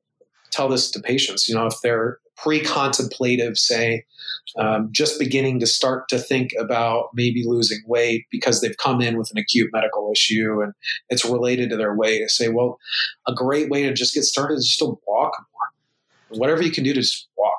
[0.50, 4.04] tell this to patients, you know, if they're pre-contemplative, say,
[4.58, 9.16] um, just beginning to start to think about maybe losing weight because they've come in
[9.16, 10.74] with an acute medical issue and
[11.08, 12.28] it's related to their weight.
[12.30, 12.78] Say, well,
[13.26, 16.38] a great way to just get started is just to walk more.
[16.38, 17.58] Whatever you can do to just walk.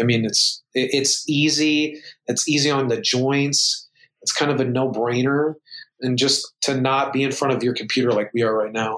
[0.00, 2.02] I mean, it's it's easy.
[2.26, 3.88] It's easy on the joints.
[4.22, 5.54] It's kind of a no brainer,
[6.00, 8.96] and just to not be in front of your computer like we are right now,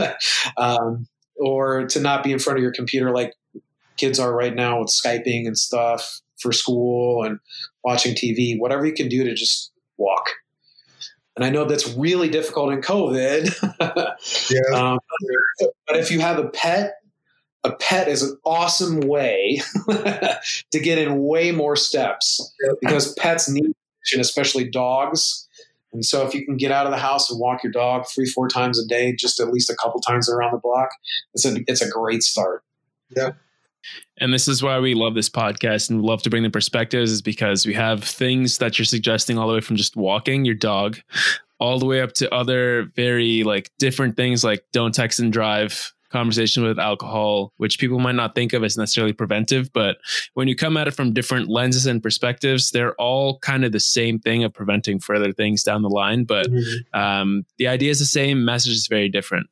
[0.56, 3.34] um, or to not be in front of your computer like
[4.00, 7.38] kids are right now with Skyping and stuff for school and
[7.84, 10.30] watching TV, whatever you can do to just walk.
[11.36, 13.54] And I know that's really difficult in COVID.
[14.50, 14.78] yeah.
[14.78, 14.98] Um,
[15.86, 16.94] but if you have a pet,
[17.62, 23.64] a pet is an awesome way to get in way more steps because pets need
[23.64, 25.46] attention, especially dogs.
[25.92, 28.26] And so if you can get out of the house and walk your dog three,
[28.26, 30.88] four times a day, just at least a couple times around the block,
[31.34, 32.64] it's a, it's a great start.
[33.14, 33.32] Yeah.
[34.18, 37.22] And this is why we love this podcast and love to bring the perspectives is
[37.22, 40.98] because we have things that you're suggesting all the way from just walking your dog
[41.58, 45.92] all the way up to other very like different things like don't text and drive
[46.10, 49.98] conversation with alcohol, which people might not think of as necessarily preventive, but
[50.34, 53.80] when you come at it from different lenses and perspectives, they're all kind of the
[53.80, 56.24] same thing of preventing further things down the line.
[56.24, 57.00] But mm-hmm.
[57.00, 59.46] um, the idea is the same, message is very different.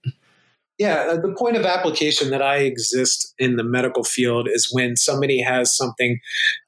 [0.78, 4.96] Yeah, uh, the point of application that I exist in the medical field is when
[4.96, 6.20] somebody has something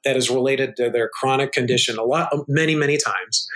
[0.05, 1.97] that is related to their chronic condition.
[1.97, 3.49] A lot, many, many times,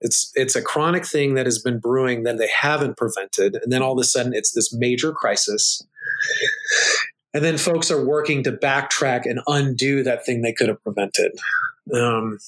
[0.00, 3.82] it's it's a chronic thing that has been brewing that they haven't prevented, and then
[3.82, 5.86] all of a sudden it's this major crisis.
[7.34, 11.32] And then folks are working to backtrack and undo that thing they could have prevented.
[11.94, 12.38] Um,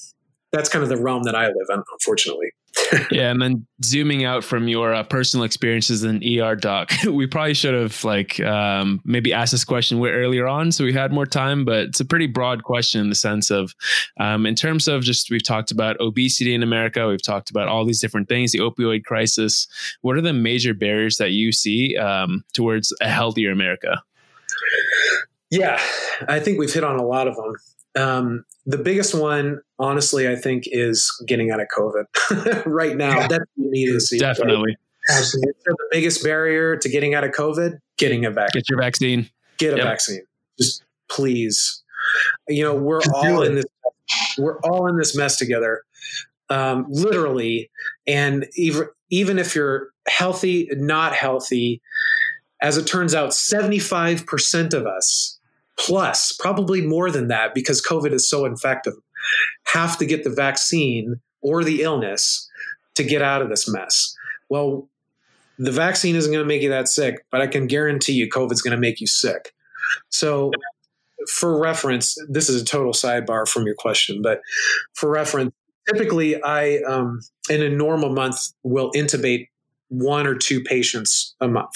[0.52, 2.52] that's kind of the realm that I live in, unfortunately.
[3.10, 7.54] yeah, and then zooming out from your uh, personal experiences in ER doc, we probably
[7.54, 11.26] should have like um, maybe asked this question way earlier on, so we had more
[11.26, 11.64] time.
[11.64, 13.74] But it's a pretty broad question in the sense of,
[14.18, 17.84] um, in terms of just we've talked about obesity in America, we've talked about all
[17.84, 19.66] these different things, the opioid crisis.
[20.02, 24.02] What are the major barriers that you see um, towards a healthier America?
[25.50, 25.80] Yeah,
[26.28, 27.56] I think we've hit on a lot of them.
[27.96, 33.20] Um, the biggest one, honestly, I think is getting out of COVID right now.
[33.20, 33.28] Yeah.
[33.28, 34.18] That's immediacy.
[34.18, 34.76] Definitely.
[35.10, 35.52] Absolutely.
[35.66, 38.60] So the biggest barrier to getting out of COVID, getting a vaccine.
[38.60, 39.30] Get your vaccine.
[39.58, 39.86] Get a Yep.
[39.86, 40.22] vaccine.
[40.58, 41.82] Just please.
[42.48, 43.64] You know, we're Just all in this
[44.38, 45.82] we're all in this mess together.
[46.48, 47.70] Um, literally.
[48.06, 51.80] And even even if you're healthy, not healthy,
[52.62, 55.39] as it turns out, 75% of us
[55.80, 58.94] plus, probably more than that, because COVID is so infective,
[59.64, 62.48] have to get the vaccine or the illness
[62.96, 64.14] to get out of this mess.
[64.48, 64.88] Well,
[65.58, 68.62] the vaccine isn't going to make you that sick, but I can guarantee you COVID's
[68.62, 69.52] going to make you sick.
[70.08, 70.52] So,
[71.28, 74.40] for reference, this is a total sidebar from your question, but
[74.94, 75.52] for reference,
[75.86, 77.20] typically I, um,
[77.50, 79.48] in a normal month, will intubate
[79.90, 81.74] one or two patients a month.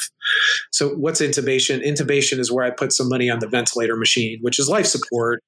[0.70, 1.84] So, what's intubation?
[1.84, 5.42] Intubation is where I put somebody on the ventilator machine, which is life support.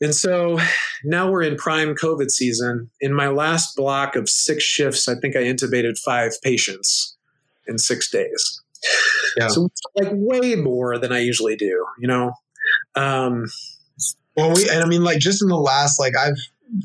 [0.00, 0.58] And so
[1.04, 2.90] now we're in prime COVID season.
[3.00, 7.16] In my last block of six shifts, I think I intubated five patients
[7.68, 8.62] in six days.
[9.36, 9.46] Yeah.
[9.46, 12.32] So like way more than I usually do, you know?
[12.96, 13.46] Um,
[14.36, 16.38] Well, we and I mean, like just in the last, like I've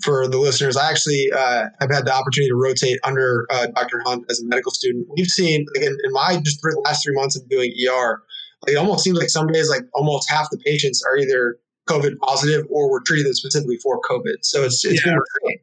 [0.04, 4.02] for the listeners, I actually uh, have had the opportunity to rotate under uh, Dr.
[4.06, 5.08] Hunt as a medical student.
[5.16, 8.22] We've seen like in, in my just three, last three months of doing ER,
[8.66, 11.58] like, it almost seems like some days, like almost half the patients are either
[11.90, 14.38] COVID positive or we're treating them specifically for COVID.
[14.42, 15.14] So it's it's Yeah.
[15.14, 15.60] been insane.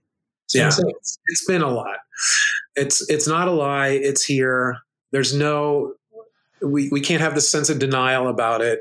[0.47, 0.67] It's been Yeah.
[0.67, 1.21] insane.
[1.27, 1.99] it's been a lot.
[2.77, 3.89] It's it's not a lie.
[3.89, 4.77] It's here.
[5.13, 5.95] There's no
[6.63, 8.81] we, we can't have the sense of denial about it.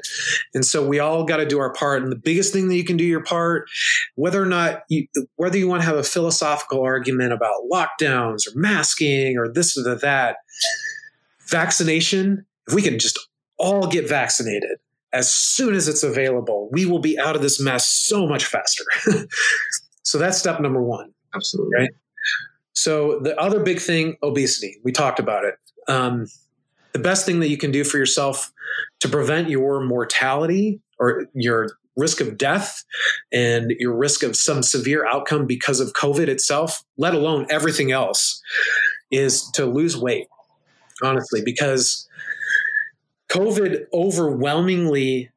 [0.53, 2.01] And so we all got to do our part.
[2.01, 3.69] And the biggest thing that you can do your part,
[4.15, 8.51] whether or not you whether you want to have a philosophical argument about lockdowns or
[8.55, 10.37] masking or this or that,
[11.49, 13.19] vaccination, if we can just
[13.57, 14.77] all get vaccinated
[15.13, 18.83] as soon as it's available, we will be out of this mess so much faster.
[20.03, 21.13] so that's step number one.
[21.35, 21.77] Absolutely.
[21.77, 21.89] Right.
[22.73, 24.79] So the other big thing, obesity.
[24.83, 25.55] We talked about it.
[25.87, 26.25] Um,
[26.93, 28.51] the best thing that you can do for yourself
[28.99, 32.83] to prevent your mortality or your risk of death
[33.31, 38.41] and your risk of some severe outcome because of COVID itself, let alone everything else,
[39.11, 40.27] is to lose weight.
[41.01, 42.07] Honestly, because
[43.29, 45.31] COVID overwhelmingly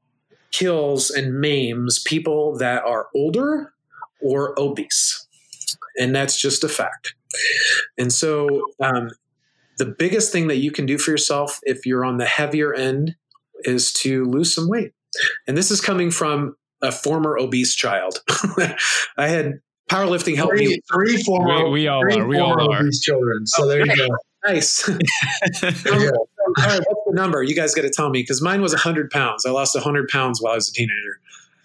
[0.52, 3.72] kills and maims people that are older
[4.20, 5.26] or obese.
[5.98, 7.14] And that's just a fact.
[7.98, 9.10] And so, um,
[9.78, 13.14] the biggest thing that you can do for yourself if you're on the heavier end
[13.60, 14.92] is to lose some weight.
[15.46, 18.20] And this is coming from a former obese child.
[19.16, 19.54] I had
[19.90, 20.66] powerlifting help me.
[20.66, 22.26] Three, three former, We- we all three are.
[22.26, 22.80] We all are.
[22.80, 23.46] obese children.
[23.46, 24.08] So there you go.
[24.44, 24.88] Nice.
[24.88, 24.98] Um,
[25.64, 26.26] all There you go.
[26.58, 27.42] right, what's the number?
[27.42, 29.44] You guys got to tell me because mine was 100 pounds.
[29.46, 31.20] I lost 100 pounds while I was a teenager.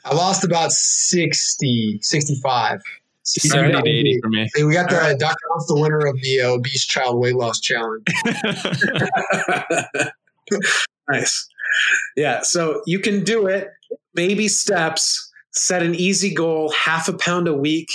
[0.05, 2.82] I lost about 60, 65.
[3.24, 4.49] 70 to 80 for me.
[4.55, 5.45] Hey, we got the Dr.
[5.55, 8.05] Off the winner of the uh, obese child weight loss challenge.
[11.09, 11.47] nice.
[12.15, 12.41] Yeah.
[12.41, 13.69] So you can do it.
[14.13, 15.30] Baby steps.
[15.51, 16.72] Set an easy goal.
[16.72, 17.89] Half a pound a week.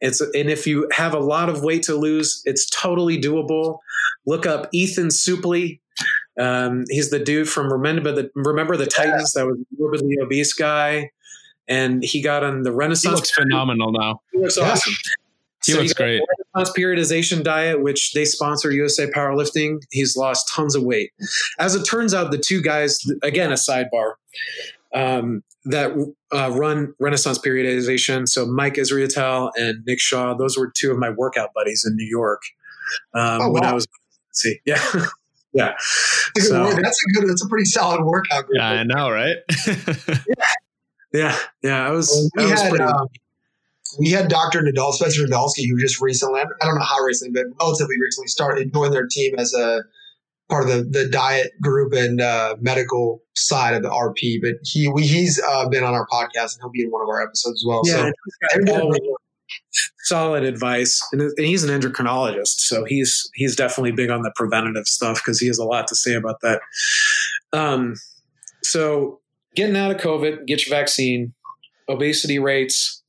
[0.00, 3.78] It's and if you have a lot of weight to lose, it's totally doable.
[4.26, 5.80] Look up Ethan Suplee.
[6.38, 10.52] Um, he's the dude from Remember the Remember the Titans that was the morbidly obese
[10.52, 11.10] guy,
[11.68, 13.02] and he got on the Renaissance.
[13.04, 13.20] He Renaissance.
[13.20, 14.20] looks phenomenal now.
[14.32, 14.70] He looks Yeah.
[14.72, 14.94] awesome.
[15.64, 16.22] He So looks you got great.
[16.56, 19.78] Renaissance periodization diet, which they sponsor USA Powerlifting.
[19.90, 21.10] He's lost tons of weight.
[21.58, 24.12] As it turns out, the two guys, again, a sidebar,
[24.94, 25.90] um, that
[26.32, 28.26] uh, run Renaissance periodization.
[28.28, 32.06] So Mike Israetel and Nick Shaw, those were two of my workout buddies in New
[32.08, 32.40] York
[33.14, 33.86] um, Oh, when I was.
[34.28, 34.80] let's see, yeah,
[35.52, 35.74] yeah.
[36.34, 37.28] That's a, So- good, that's a good.
[37.28, 38.46] That's a pretty solid workout.
[38.46, 38.56] group.
[38.58, 39.36] Yeah, I know, right?
[39.66, 40.44] Yeah,
[41.12, 42.30] yeah, I was.
[42.38, 42.84] I we was had pretty.
[42.84, 43.08] um,
[43.98, 44.62] we had Dr.
[44.62, 48.72] Nadal Spencer Nadolski, who just recently, I don't know how recently, but relatively recently started
[48.72, 49.82] joined their team as a
[50.48, 54.40] part of the, the diet group and uh, medical side of the RP.
[54.42, 57.08] But he we, he's uh, been on our podcast and he'll be in one of
[57.08, 57.82] our episodes as well.
[57.84, 58.14] yeah, so and
[58.68, 59.18] he's got all
[60.00, 64.86] solid advice, and, and he's an endocrinologist, so he's he's definitely big on the preventative
[64.86, 66.60] stuff because he has a lot to say about that.
[67.52, 67.94] Um,
[68.62, 69.20] so
[69.58, 71.34] getting out of COVID, get your vaccine,
[71.88, 73.02] obesity rates,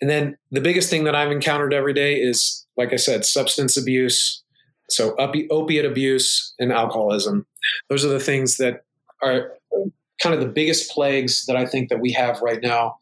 [0.00, 3.76] and then the biggest thing that I've encountered every day is, like I said, substance
[3.76, 4.42] abuse.
[4.88, 7.46] So opi- opiate abuse and alcoholism.
[7.88, 8.84] Those are the things that
[9.20, 9.54] are
[10.22, 12.98] kind of the biggest plagues that I think that we have right now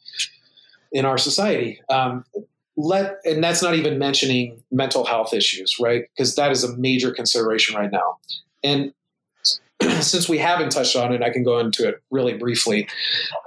[0.92, 1.80] in our society.
[1.90, 2.24] Um,
[2.76, 6.04] let and that's not even mentioning mental health issues, right?
[6.16, 8.16] Because that is a major consideration right now.
[8.64, 8.94] And
[10.00, 12.88] since we haven't touched on it, I can go into it really briefly.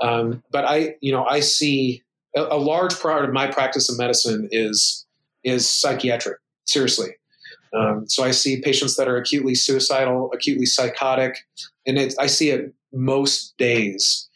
[0.02, 2.04] Um, but I, you know, I see
[2.36, 5.06] a, a large part of my practice of medicine is
[5.44, 6.40] is psychiatric.
[6.66, 7.12] Seriously,
[7.74, 11.38] Um, so I see patients that are acutely suicidal, acutely psychotic,
[11.86, 14.28] and it, I see it most days.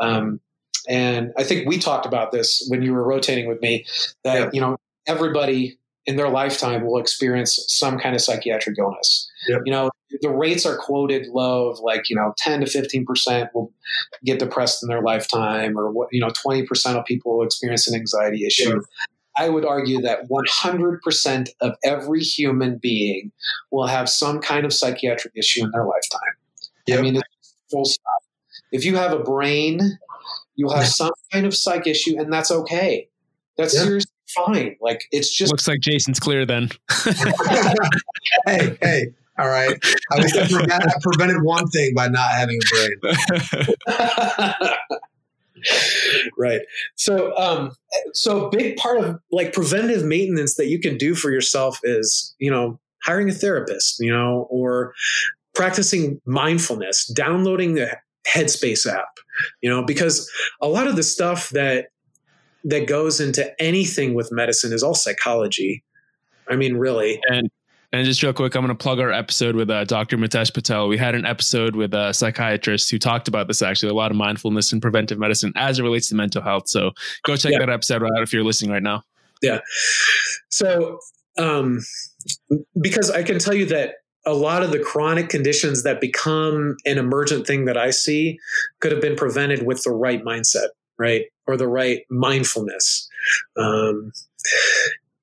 [0.00, 0.40] Um,
[0.88, 3.84] and I think we talked about this when you were rotating with me
[4.24, 4.50] that, yeah.
[4.52, 5.77] you know, everybody
[6.08, 9.30] in their lifetime will experience some kind of psychiatric illness.
[9.46, 9.60] Yep.
[9.66, 9.90] You know,
[10.22, 13.70] the rates are quoted low of like, you know, 10 to 15% will
[14.24, 17.94] get depressed in their lifetime or what, you know, 20% of people will experience an
[17.94, 18.70] anxiety issue.
[18.70, 18.82] Yep.
[19.36, 23.30] I would argue that 100% of every human being
[23.70, 26.32] will have some kind of psychiatric issue in their lifetime.
[26.86, 26.98] Yep.
[26.98, 28.22] I mean, it's full stop.
[28.72, 29.98] If you have a brain,
[30.56, 33.10] you'll have some kind of psych issue, and that's okay.
[33.58, 34.76] That's seriously fine.
[34.80, 36.70] Like it's just looks like Jason's clear then.
[38.46, 39.06] hey, hey,
[39.38, 39.78] all right.
[40.12, 43.98] I was I prevented one thing by not having a brain.
[46.38, 46.60] right.
[46.96, 47.72] So, um,
[48.12, 52.34] so a big part of like preventive maintenance that you can do for yourself is,
[52.38, 54.92] you know, hiring a therapist, you know, or
[55.54, 57.96] practicing mindfulness, downloading the
[58.28, 59.18] Headspace app,
[59.60, 61.88] you know, because a lot of the stuff that
[62.64, 65.84] that goes into anything with medicine is all psychology.
[66.48, 67.20] I mean, really.
[67.28, 67.50] And
[67.90, 70.18] and just real quick, I'm going to plug our episode with uh, Dr.
[70.18, 70.88] Mitesh Patel.
[70.88, 74.16] We had an episode with a psychiatrist who talked about this actually, a lot of
[74.16, 76.68] mindfulness and preventive medicine as it relates to mental health.
[76.68, 76.90] So
[77.24, 77.60] go check yeah.
[77.60, 79.04] that episode out if you're listening right now.
[79.40, 79.60] Yeah.
[80.50, 80.98] So,
[81.38, 81.80] um,
[82.78, 83.94] because I can tell you that
[84.26, 88.38] a lot of the chronic conditions that become an emergent thing that I see
[88.80, 91.24] could have been prevented with the right mindset, right?
[91.48, 93.08] Or the right mindfulness.
[93.56, 94.12] Um,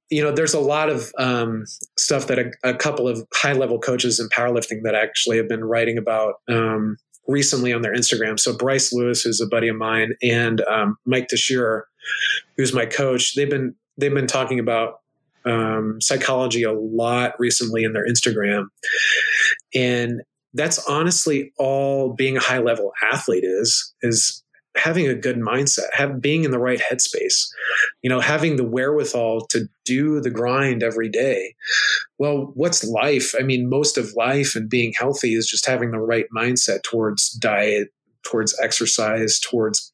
[0.10, 1.66] you know, there's a lot of um,
[1.98, 5.64] stuff that a, a, couple of high level coaches in powerlifting that actually have been
[5.64, 6.98] writing about um,
[7.28, 8.40] recently on their Instagram.
[8.40, 11.84] So Bryce Lewis, who's a buddy of mine, and um, Mike Teixeira,
[12.58, 15.00] who's my coach, they've been they've been talking about
[15.46, 18.68] um, psychology a lot recently in their Instagram,
[19.74, 20.22] and
[20.54, 24.44] that's honestly all being a high level athlete is is
[24.76, 27.48] having a good mindset, have being in the right headspace,
[28.02, 31.56] you know, having the wherewithal to do the grind every day.
[32.18, 33.34] Well, what's life?
[33.40, 37.30] I mean, most of life and being healthy is just having the right mindset towards
[37.32, 37.90] diet,
[38.24, 39.94] towards exercise, towards,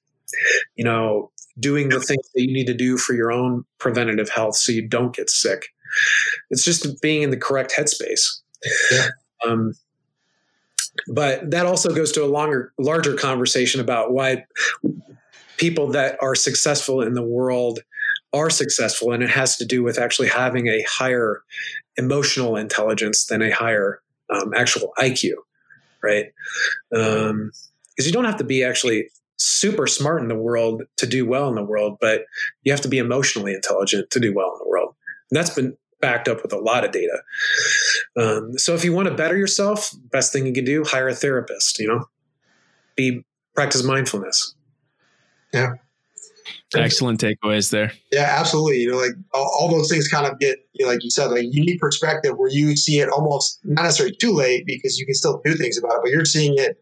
[0.75, 4.55] you know, doing the things that you need to do for your own preventative health
[4.55, 5.67] so you don't get sick.
[6.49, 8.23] It's just being in the correct headspace.
[8.91, 9.07] Yeah.
[9.45, 9.73] Um,
[11.07, 14.45] but that also goes to a longer, larger conversation about why
[15.57, 17.79] people that are successful in the world
[18.33, 21.43] are successful, and it has to do with actually having a higher
[21.97, 25.33] emotional intelligence than a higher um, actual IQ,
[26.01, 26.27] right?
[26.89, 27.51] Because um,
[27.97, 31.55] you don't have to be actually super smart in the world to do well in
[31.55, 32.25] the world, but
[32.63, 34.95] you have to be emotionally intelligent to do well in the world.
[35.29, 37.21] And that's been backed up with a lot of data.
[38.17, 41.15] Um, so if you want to better yourself, best thing you can do, hire a
[41.15, 42.05] therapist, you know,
[42.95, 43.23] be
[43.55, 44.55] practice mindfulness.
[45.53, 45.73] Yeah.
[46.73, 47.91] Excellent takeaways there.
[48.13, 48.77] Yeah, absolutely.
[48.77, 51.27] You know, like all, all those things kind of get, you know, like you said,
[51.27, 55.15] like unique perspective where you see it almost not necessarily too late because you can
[55.15, 56.81] still do things about it, but you're seeing it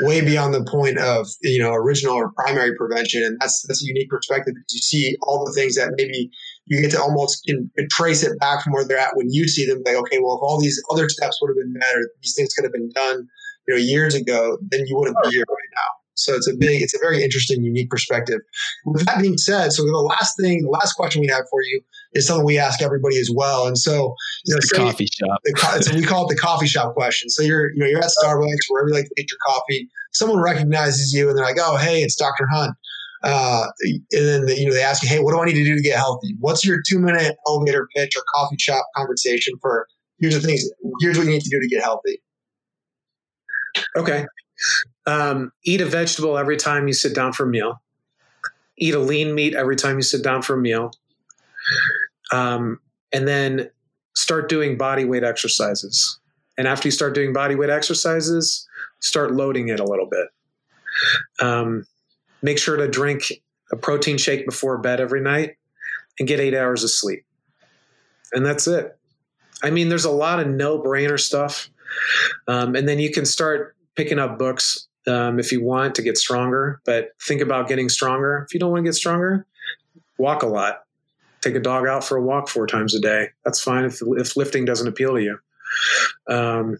[0.00, 3.86] way beyond the point of you know original or primary prevention and that's that's a
[3.86, 6.30] unique perspective because you see all the things that maybe
[6.66, 7.50] you get to almost
[7.90, 10.40] trace it back from where they're at when you see them like okay well if
[10.42, 13.26] all these other steps would have been better, these things could have been done
[13.68, 15.90] you know years ago then you wouldn't be here right now.
[16.16, 18.38] So it's a big it's a very interesting unique perspective.
[18.86, 21.80] With that being said so the last thing the last question we have for you
[22.12, 23.66] is something we ask everybody as well.
[23.66, 25.40] And so you know the coffee shop.
[25.44, 27.30] the, so we call it the coffee shop question.
[27.30, 30.40] So you're you know you're at starbucks wherever you like to get your coffee someone
[30.40, 32.74] recognizes you and they're like oh hey it's dr hunt
[33.24, 35.76] uh, and then you know they ask you, "Hey, what do I need to do
[35.76, 36.34] to get healthy?
[36.40, 39.86] What's your two minute elevator pitch or coffee shop conversation for
[40.18, 40.62] here's the things,
[41.00, 42.20] here's what you need to do to get healthy."
[43.96, 44.26] Okay,
[45.06, 47.80] um, eat a vegetable every time you sit down for a meal.
[48.76, 50.90] Eat a lean meat every time you sit down for a meal,
[52.30, 52.78] um,
[53.12, 53.70] and then
[54.14, 56.18] start doing body weight exercises.
[56.58, 58.68] And after you start doing body weight exercises,
[59.00, 60.28] start loading it a little bit.
[61.40, 61.86] Um,
[62.44, 63.32] make sure to drink
[63.72, 65.56] a protein shake before bed every night
[66.18, 67.24] and get eight hours of sleep.
[68.32, 68.96] And that's it.
[69.62, 71.70] I mean, there's a lot of no brainer stuff.
[72.46, 76.18] Um, and then you can start picking up books um, if you want to get
[76.18, 78.44] stronger, but think about getting stronger.
[78.46, 79.46] If you don't want to get stronger,
[80.18, 80.82] walk a lot.
[81.40, 83.28] Take a dog out for a walk four times a day.
[83.44, 85.38] That's fine if, if lifting doesn't appeal to you.
[86.28, 86.76] Um,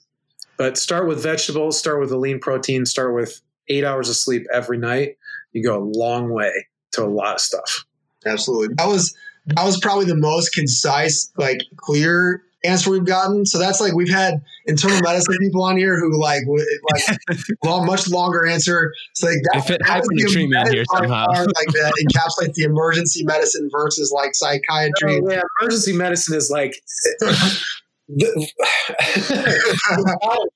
[0.59, 4.47] but start with vegetables, start with a lean protein, start with eight hours of sleep
[4.53, 5.17] every night,
[5.55, 6.53] you go a long way
[6.93, 7.85] to a lot of stuff.
[8.27, 8.75] Absolutely.
[8.77, 13.45] That was that was probably the most concise, like clear answer we've gotten.
[13.45, 17.19] So that's like we've had internal medicine people on here who like like
[17.65, 18.93] long, much longer answer.
[19.15, 23.25] So like that, if it happened to treatment here somehow, like that encapsulates the emergency
[23.25, 25.21] medicine versus like psychiatry.
[25.23, 26.75] Oh, yeah, emergency medicine is like.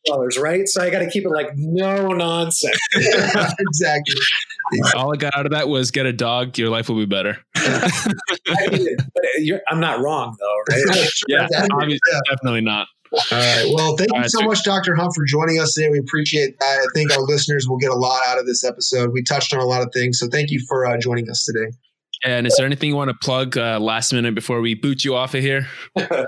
[0.06, 0.68] colors, right?
[0.68, 2.78] So I got to keep it like no nonsense.
[2.94, 4.14] exactly.
[4.94, 6.58] All I got out of that was get a dog.
[6.58, 7.38] Your life will be better.
[7.56, 11.08] I mean, I'm not wrong though, right?
[11.28, 12.20] yeah, obviously, yeah.
[12.30, 12.88] definitely not.
[13.12, 13.64] All right.
[13.72, 14.94] Well, thank you so much, Dr.
[14.94, 15.88] Hunt, for joining us today.
[15.88, 16.80] We appreciate that.
[16.80, 19.12] I think our listeners will get a lot out of this episode.
[19.12, 20.18] We touched on a lot of things.
[20.18, 21.72] So thank you for uh, joining us today.
[22.24, 25.14] And is there anything you want to plug uh, last minute before we boot you
[25.14, 25.68] off of here?
[25.96, 26.26] I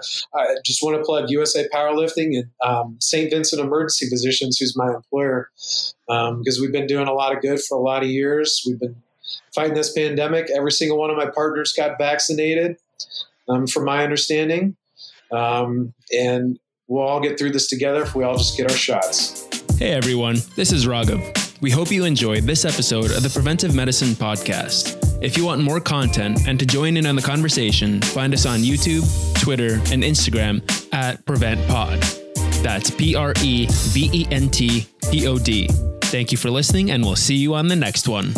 [0.65, 3.31] just want to plug USA Powerlifting and um, St.
[3.31, 5.51] Vincent Emergency Physicians, who's my employer,
[6.09, 8.63] um, because we've been doing a lot of good for a lot of years.
[8.67, 8.97] We've been
[9.55, 10.49] fighting this pandemic.
[10.51, 12.77] Every single one of my partners got vaccinated,
[13.49, 14.77] um, from my understanding.
[15.33, 19.49] Um, and we'll all get through this together if we all just get our shots.
[19.79, 21.61] Hey everyone, this is Raghav.
[21.61, 25.10] We hope you enjoyed this episode of the Preventive Medicine Podcast.
[25.21, 28.61] If you want more content and to join in on the conversation, find us on
[28.61, 29.05] YouTube,
[29.41, 30.63] Twitter, and Instagram
[30.95, 32.63] at PreventPod.
[32.63, 35.69] That's P R E V E N T P O D.
[36.05, 38.33] Thank you for listening, and we'll see you on the next one.